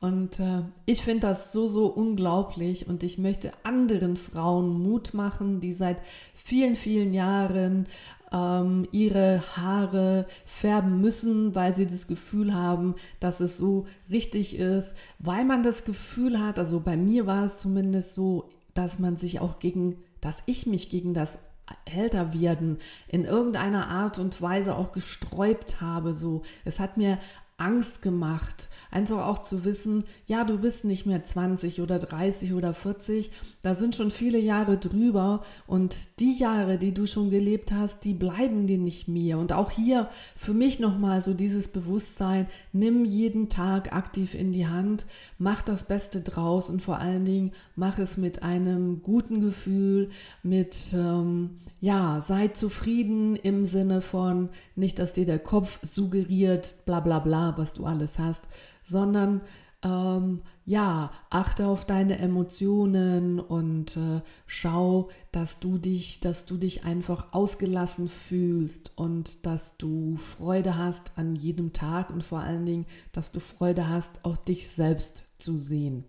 Und 0.00 0.38
äh, 0.38 0.62
ich 0.86 1.02
finde 1.02 1.26
das 1.26 1.52
so, 1.52 1.66
so 1.66 1.86
unglaublich 1.86 2.86
und 2.86 3.02
ich 3.02 3.18
möchte 3.18 3.50
anderen 3.64 4.16
Frauen 4.16 4.80
Mut 4.80 5.12
machen, 5.12 5.58
die 5.58 5.72
seit 5.72 5.98
vielen, 6.36 6.76
vielen 6.76 7.14
Jahren 7.14 7.88
ähm, 8.32 8.86
ihre 8.92 9.42
Haare 9.56 10.26
färben 10.44 11.00
müssen, 11.00 11.54
weil 11.54 11.74
sie 11.74 11.86
das 11.86 12.06
Gefühl 12.06 12.54
haben, 12.54 12.94
dass 13.20 13.40
es 13.40 13.56
so 13.56 13.86
richtig 14.10 14.56
ist, 14.56 14.94
weil 15.18 15.44
man 15.44 15.62
das 15.62 15.84
Gefühl 15.84 16.40
hat, 16.40 16.58
also 16.58 16.80
bei 16.80 16.96
mir 16.96 17.26
war 17.26 17.44
es 17.44 17.58
zumindest 17.58 18.14
so, 18.14 18.48
dass 18.74 18.98
man 18.98 19.16
sich 19.16 19.40
auch 19.40 19.58
gegen, 19.58 19.96
dass 20.20 20.42
ich 20.46 20.66
mich 20.66 20.90
gegen 20.90 21.14
das 21.14 21.38
älter 21.84 22.32
werden 22.32 22.78
in 23.08 23.24
irgendeiner 23.24 23.88
Art 23.88 24.18
und 24.18 24.40
Weise 24.40 24.76
auch 24.76 24.92
gesträubt 24.92 25.80
habe. 25.80 26.14
So, 26.14 26.42
es 26.64 26.80
hat 26.80 26.96
mir 26.96 27.18
Angst 27.58 28.02
gemacht. 28.02 28.68
Einfach 28.90 29.26
auch 29.26 29.42
zu 29.42 29.64
wissen, 29.64 30.04
ja, 30.26 30.44
du 30.44 30.58
bist 30.58 30.84
nicht 30.84 31.06
mehr 31.06 31.24
20 31.24 31.82
oder 31.82 31.98
30 31.98 32.54
oder 32.54 32.72
40, 32.72 33.30
da 33.62 33.74
sind 33.74 33.96
schon 33.96 34.12
viele 34.12 34.38
Jahre 34.38 34.78
drüber 34.78 35.42
und 35.66 36.20
die 36.20 36.38
Jahre, 36.38 36.78
die 36.78 36.94
du 36.94 37.06
schon 37.06 37.30
gelebt 37.30 37.72
hast, 37.72 38.04
die 38.04 38.14
bleiben 38.14 38.68
dir 38.68 38.78
nicht 38.78 39.08
mehr. 39.08 39.38
Und 39.38 39.52
auch 39.52 39.72
hier 39.72 40.08
für 40.36 40.54
mich 40.54 40.78
nochmal 40.78 41.20
so 41.20 41.34
dieses 41.34 41.66
Bewusstsein, 41.66 42.46
nimm 42.72 43.04
jeden 43.04 43.48
Tag 43.48 43.92
aktiv 43.92 44.34
in 44.34 44.52
die 44.52 44.68
Hand, 44.68 45.04
mach 45.38 45.62
das 45.62 45.82
Beste 45.82 46.20
draus 46.20 46.70
und 46.70 46.80
vor 46.80 46.98
allen 46.98 47.24
Dingen 47.24 47.52
mach 47.74 47.98
es 47.98 48.16
mit 48.16 48.44
einem 48.44 49.02
guten 49.02 49.40
Gefühl, 49.40 50.10
mit, 50.44 50.94
ähm, 50.94 51.58
ja, 51.80 52.22
sei 52.26 52.48
zufrieden 52.48 53.34
im 53.34 53.66
Sinne 53.66 54.00
von 54.00 54.48
nicht, 54.76 55.00
dass 55.00 55.12
dir 55.12 55.26
der 55.26 55.40
Kopf 55.40 55.80
suggeriert, 55.82 56.76
bla 56.86 57.00
bla 57.00 57.18
bla 57.18 57.47
was 57.56 57.72
du 57.72 57.86
alles 57.86 58.18
hast, 58.18 58.42
sondern 58.82 59.40
ähm, 59.82 60.42
ja, 60.64 61.12
achte 61.30 61.66
auf 61.66 61.84
deine 61.84 62.18
Emotionen 62.18 63.38
und 63.38 63.96
äh, 63.96 64.22
schau, 64.46 65.08
dass 65.30 65.60
du 65.60 65.78
dich, 65.78 66.20
dass 66.20 66.46
du 66.46 66.56
dich 66.56 66.84
einfach 66.84 67.32
ausgelassen 67.32 68.08
fühlst 68.08 68.92
und 68.96 69.46
dass 69.46 69.76
du 69.76 70.16
Freude 70.16 70.76
hast 70.76 71.12
an 71.16 71.36
jedem 71.36 71.72
Tag 71.72 72.10
und 72.10 72.24
vor 72.24 72.40
allen 72.40 72.66
Dingen, 72.66 72.86
dass 73.12 73.30
du 73.30 73.38
Freude 73.38 73.88
hast, 73.88 74.24
auch 74.24 74.36
dich 74.36 74.68
selbst 74.68 75.22
zu 75.38 75.56
sehen. 75.56 76.04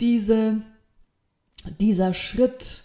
Diese, 0.00 0.62
dieser 1.80 2.14
Schritt, 2.14 2.84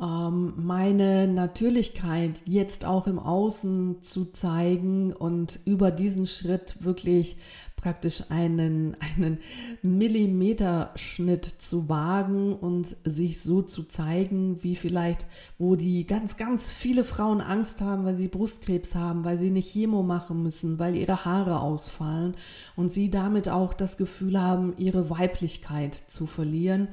meine 0.00 1.26
Natürlichkeit 1.26 2.42
jetzt 2.44 2.84
auch 2.84 3.06
im 3.06 3.18
Außen 3.18 4.02
zu 4.02 4.26
zeigen 4.26 5.12
und 5.12 5.58
über 5.64 5.90
diesen 5.90 6.26
Schritt 6.26 6.84
wirklich 6.84 7.36
praktisch 7.78 8.24
einen, 8.28 8.96
einen 9.16 9.38
Millimeterschnitt 9.80 11.46
zu 11.46 11.88
wagen 11.88 12.54
und 12.54 12.96
sich 13.04 13.40
so 13.40 13.62
zu 13.62 13.84
zeigen, 13.84 14.62
wie 14.62 14.76
vielleicht, 14.76 15.26
wo 15.58 15.76
die 15.76 16.06
ganz, 16.06 16.36
ganz 16.36 16.70
viele 16.70 17.04
Frauen 17.04 17.40
Angst 17.40 17.80
haben, 17.80 18.04
weil 18.04 18.16
sie 18.16 18.28
Brustkrebs 18.28 18.94
haben, 18.94 19.24
weil 19.24 19.38
sie 19.38 19.50
nicht 19.50 19.72
Chemo 19.72 20.02
machen 20.02 20.42
müssen, 20.42 20.78
weil 20.78 20.94
ihre 20.96 21.24
Haare 21.24 21.60
ausfallen 21.60 22.34
und 22.76 22.92
sie 22.92 23.08
damit 23.08 23.48
auch 23.48 23.72
das 23.72 23.96
Gefühl 23.96 24.40
haben, 24.40 24.74
ihre 24.76 25.08
Weiblichkeit 25.08 25.94
zu 25.94 26.26
verlieren 26.26 26.88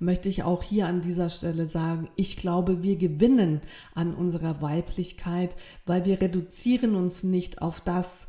möchte 0.00 0.28
ich 0.28 0.44
auch 0.44 0.62
hier 0.62 0.86
an 0.86 1.00
dieser 1.00 1.28
Stelle 1.28 1.68
sagen, 1.68 2.08
ich 2.14 2.36
glaube, 2.36 2.84
wir 2.84 2.94
gewinnen 2.94 3.60
an 3.96 4.14
unserer 4.14 4.62
Weiblichkeit, 4.62 5.56
weil 5.86 6.04
wir 6.04 6.20
reduzieren 6.20 6.94
uns 6.94 7.24
nicht 7.24 7.60
auf 7.60 7.80
das, 7.80 8.28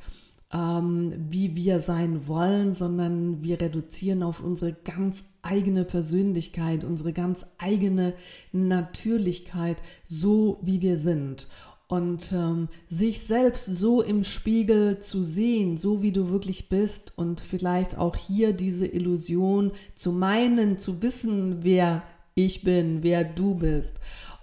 ähm, 0.51 1.13
wie 1.29 1.55
wir 1.55 1.79
sein 1.79 2.27
wollen, 2.27 2.73
sondern 2.73 3.43
wir 3.43 3.61
reduzieren 3.61 4.23
auf 4.23 4.43
unsere 4.43 4.73
ganz 4.73 5.23
eigene 5.41 5.85
Persönlichkeit, 5.85 6.83
unsere 6.83 7.13
ganz 7.13 7.45
eigene 7.57 8.13
Natürlichkeit, 8.51 9.77
so 10.07 10.59
wie 10.61 10.81
wir 10.81 10.99
sind. 10.99 11.47
Und 11.87 12.31
ähm, 12.33 12.69
sich 12.87 13.21
selbst 13.21 13.65
so 13.65 14.03
im 14.03 14.23
Spiegel 14.23 14.99
zu 14.99 15.23
sehen, 15.23 15.77
so 15.77 16.03
wie 16.03 16.11
du 16.11 16.29
wirklich 16.29 16.69
bist 16.69 17.13
und 17.17 17.41
vielleicht 17.41 17.97
auch 17.97 18.15
hier 18.15 18.53
diese 18.53 18.85
Illusion 18.85 19.71
zu 19.95 20.11
meinen, 20.11 20.77
zu 20.77 21.01
wissen, 21.01 21.63
wer 21.63 22.03
ich 22.35 22.63
bin, 22.63 23.01
wer 23.01 23.23
du 23.23 23.55
bist. 23.55 23.95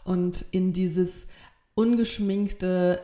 Und 0.03 0.45
in 0.51 0.73
dieses 0.73 1.29
ungeschminkte 1.77 3.01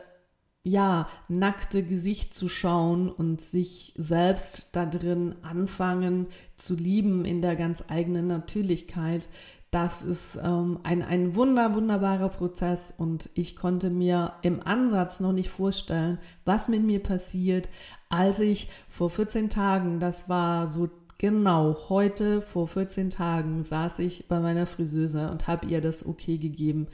ja, 0.63 1.09
nackte 1.27 1.83
Gesicht 1.83 2.33
zu 2.33 2.47
schauen 2.47 3.09
und 3.09 3.41
sich 3.41 3.93
selbst 3.97 4.69
da 4.71 4.85
drin 4.85 5.35
anfangen 5.41 6.27
zu 6.55 6.75
lieben 6.75 7.25
in 7.25 7.41
der 7.41 7.57
ganz 7.57 7.83
eigenen 7.89 8.27
Natürlichkeit. 8.27 9.27
Das 9.71 10.03
ist 10.03 10.37
ähm, 10.41 10.79
ein, 10.83 11.01
ein 11.01 11.35
wunder, 11.35 11.73
wunderbarer 11.73 12.29
Prozess 12.29 12.93
und 12.95 13.29
ich 13.33 13.55
konnte 13.55 13.89
mir 13.89 14.33
im 14.41 14.65
Ansatz 14.65 15.19
noch 15.19 15.33
nicht 15.33 15.49
vorstellen, 15.49 16.19
was 16.45 16.69
mit 16.69 16.83
mir 16.83 17.01
passiert, 17.01 17.67
als 18.07 18.39
ich 18.39 18.69
vor 18.87 19.09
14 19.09 19.49
Tagen, 19.49 19.99
das 19.99 20.29
war 20.29 20.69
so 20.69 20.89
genau 21.17 21.89
heute 21.89 22.41
vor 22.41 22.67
14 22.67 23.09
Tagen, 23.09 23.63
saß 23.63 23.99
ich 23.99 24.27
bei 24.27 24.39
meiner 24.39 24.67
Friseuse 24.67 25.29
und 25.31 25.47
habe 25.47 25.65
ihr 25.65 25.81
das 25.81 26.05
okay 26.05 26.37
gegeben, 26.37 26.87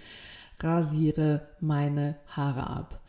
rasiere 0.59 1.47
meine 1.59 2.15
Haare 2.27 2.67
ab. 2.67 2.99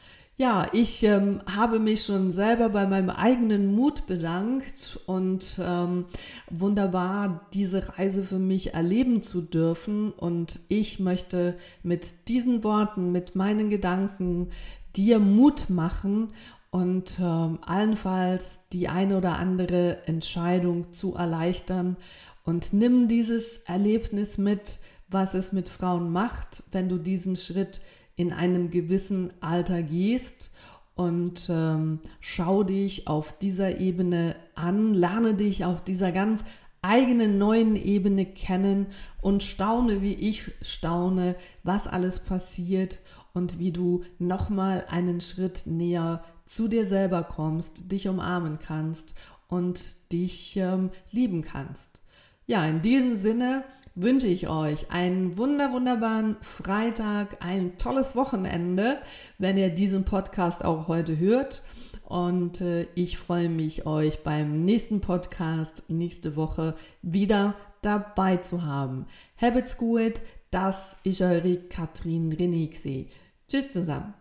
Ja, 0.41 0.69
ich 0.73 1.03
ähm, 1.03 1.43
habe 1.45 1.79
mich 1.79 2.03
schon 2.07 2.33
selber 2.33 2.71
bei 2.71 2.87
meinem 2.87 3.11
eigenen 3.11 3.75
Mut 3.75 4.07
bedankt 4.07 4.99
und 5.05 5.61
ähm, 5.63 6.07
wunderbar 6.49 7.47
diese 7.53 7.99
Reise 7.99 8.23
für 8.23 8.39
mich 8.39 8.73
erleben 8.73 9.23
zu 9.23 9.43
dürfen. 9.43 10.13
Und 10.13 10.61
ich 10.69 10.99
möchte 10.99 11.59
mit 11.83 12.27
diesen 12.29 12.65
Worten, 12.65 13.13
mit 13.13 13.35
meinen 13.35 13.69
Gedanken 13.69 14.49
dir 14.97 15.19
Mut 15.19 15.69
machen 15.69 16.31
und 16.71 17.19
ähm, 17.21 17.59
allenfalls 17.61 18.61
die 18.73 18.89
eine 18.89 19.19
oder 19.19 19.39
andere 19.39 20.07
Entscheidung 20.07 20.91
zu 20.95 21.17
erleichtern. 21.17 21.99
Und 22.47 22.73
nimm 22.73 23.09
dieses 23.09 23.59
Erlebnis 23.67 24.39
mit, 24.39 24.79
was 25.07 25.35
es 25.35 25.53
mit 25.53 25.69
Frauen 25.69 26.11
macht, 26.11 26.63
wenn 26.73 26.89
du 26.89 26.97
diesen 26.97 27.37
Schritt 27.37 27.83
in 28.21 28.35
einem 28.35 28.69
gewissen 28.69 29.33
Alter 29.41 29.83
gehst 29.83 30.51
und 30.95 31.49
ähm, 31.49 32.01
schau 32.21 32.65
dich 32.65 33.09
auf 33.09 33.39
dieser 33.39 33.81
Ebene 33.81 34.37
an, 34.55 34.93
lerne 34.93 35.33
dich 35.33 35.65
auf 35.65 35.83
dieser 35.83 36.13
ganz 36.13 36.45
eigenen 36.83 37.39
neuen 37.39 37.77
Ebene 37.77 38.27
kennen 38.27 38.89
und 39.23 39.43
staune, 39.43 40.03
wie 40.03 40.13
ich 40.13 40.53
staune, 40.61 41.35
was 41.63 41.87
alles 41.87 42.21
passiert 42.21 42.99
und 43.33 43.59
wie 43.59 43.73
du 43.73 44.03
nochmal 44.19 44.85
einen 44.91 45.23
Schritt 45.23 45.63
näher 45.65 46.23
zu 46.45 46.69
dir 46.69 46.85
selber 46.85 47.23
kommst, 47.23 47.91
dich 47.91 48.07
umarmen 48.07 48.59
kannst 48.59 49.15
und 49.49 50.13
dich 50.13 50.59
ähm, 50.59 50.91
lieben 51.11 51.41
kannst. 51.41 52.03
Ja, 52.47 52.67
in 52.67 52.83
diesem 52.83 53.15
Sinne 53.15 53.65
wünsche 53.95 54.27
ich 54.27 54.49
euch 54.49 54.91
einen 54.91 55.37
wunder, 55.37 55.73
wunderbaren 55.73 56.37
Freitag, 56.41 57.39
ein 57.45 57.79
tolles 57.79 58.17
Wochenende, 58.17 58.99
wenn 59.39 59.57
ihr 59.57 59.71
diesen 59.71 60.05
Podcast 60.05 60.65
auch 60.65 60.89
heute 60.89 61.19
hört. 61.19 61.63
Und 62.05 62.61
äh, 62.61 62.89
ich 62.95 63.19
freue 63.19 63.49
mich, 63.49 63.87
euch 63.87 64.23
beim 64.23 64.65
nächsten 64.65 65.01
Podcast 65.01 65.85
nächste 65.89 66.35
Woche 66.35 66.75
wieder 67.03 67.55
dabei 67.83 68.39
zu 68.39 68.65
haben. 68.65 69.07
Habt's 69.41 69.77
gut, 69.77 70.21
das 70.51 70.97
ist 71.05 71.21
eure 71.21 71.57
Katrin 71.57 72.33
Renixi. 72.33 73.09
Tschüss 73.49 73.71
zusammen. 73.71 74.20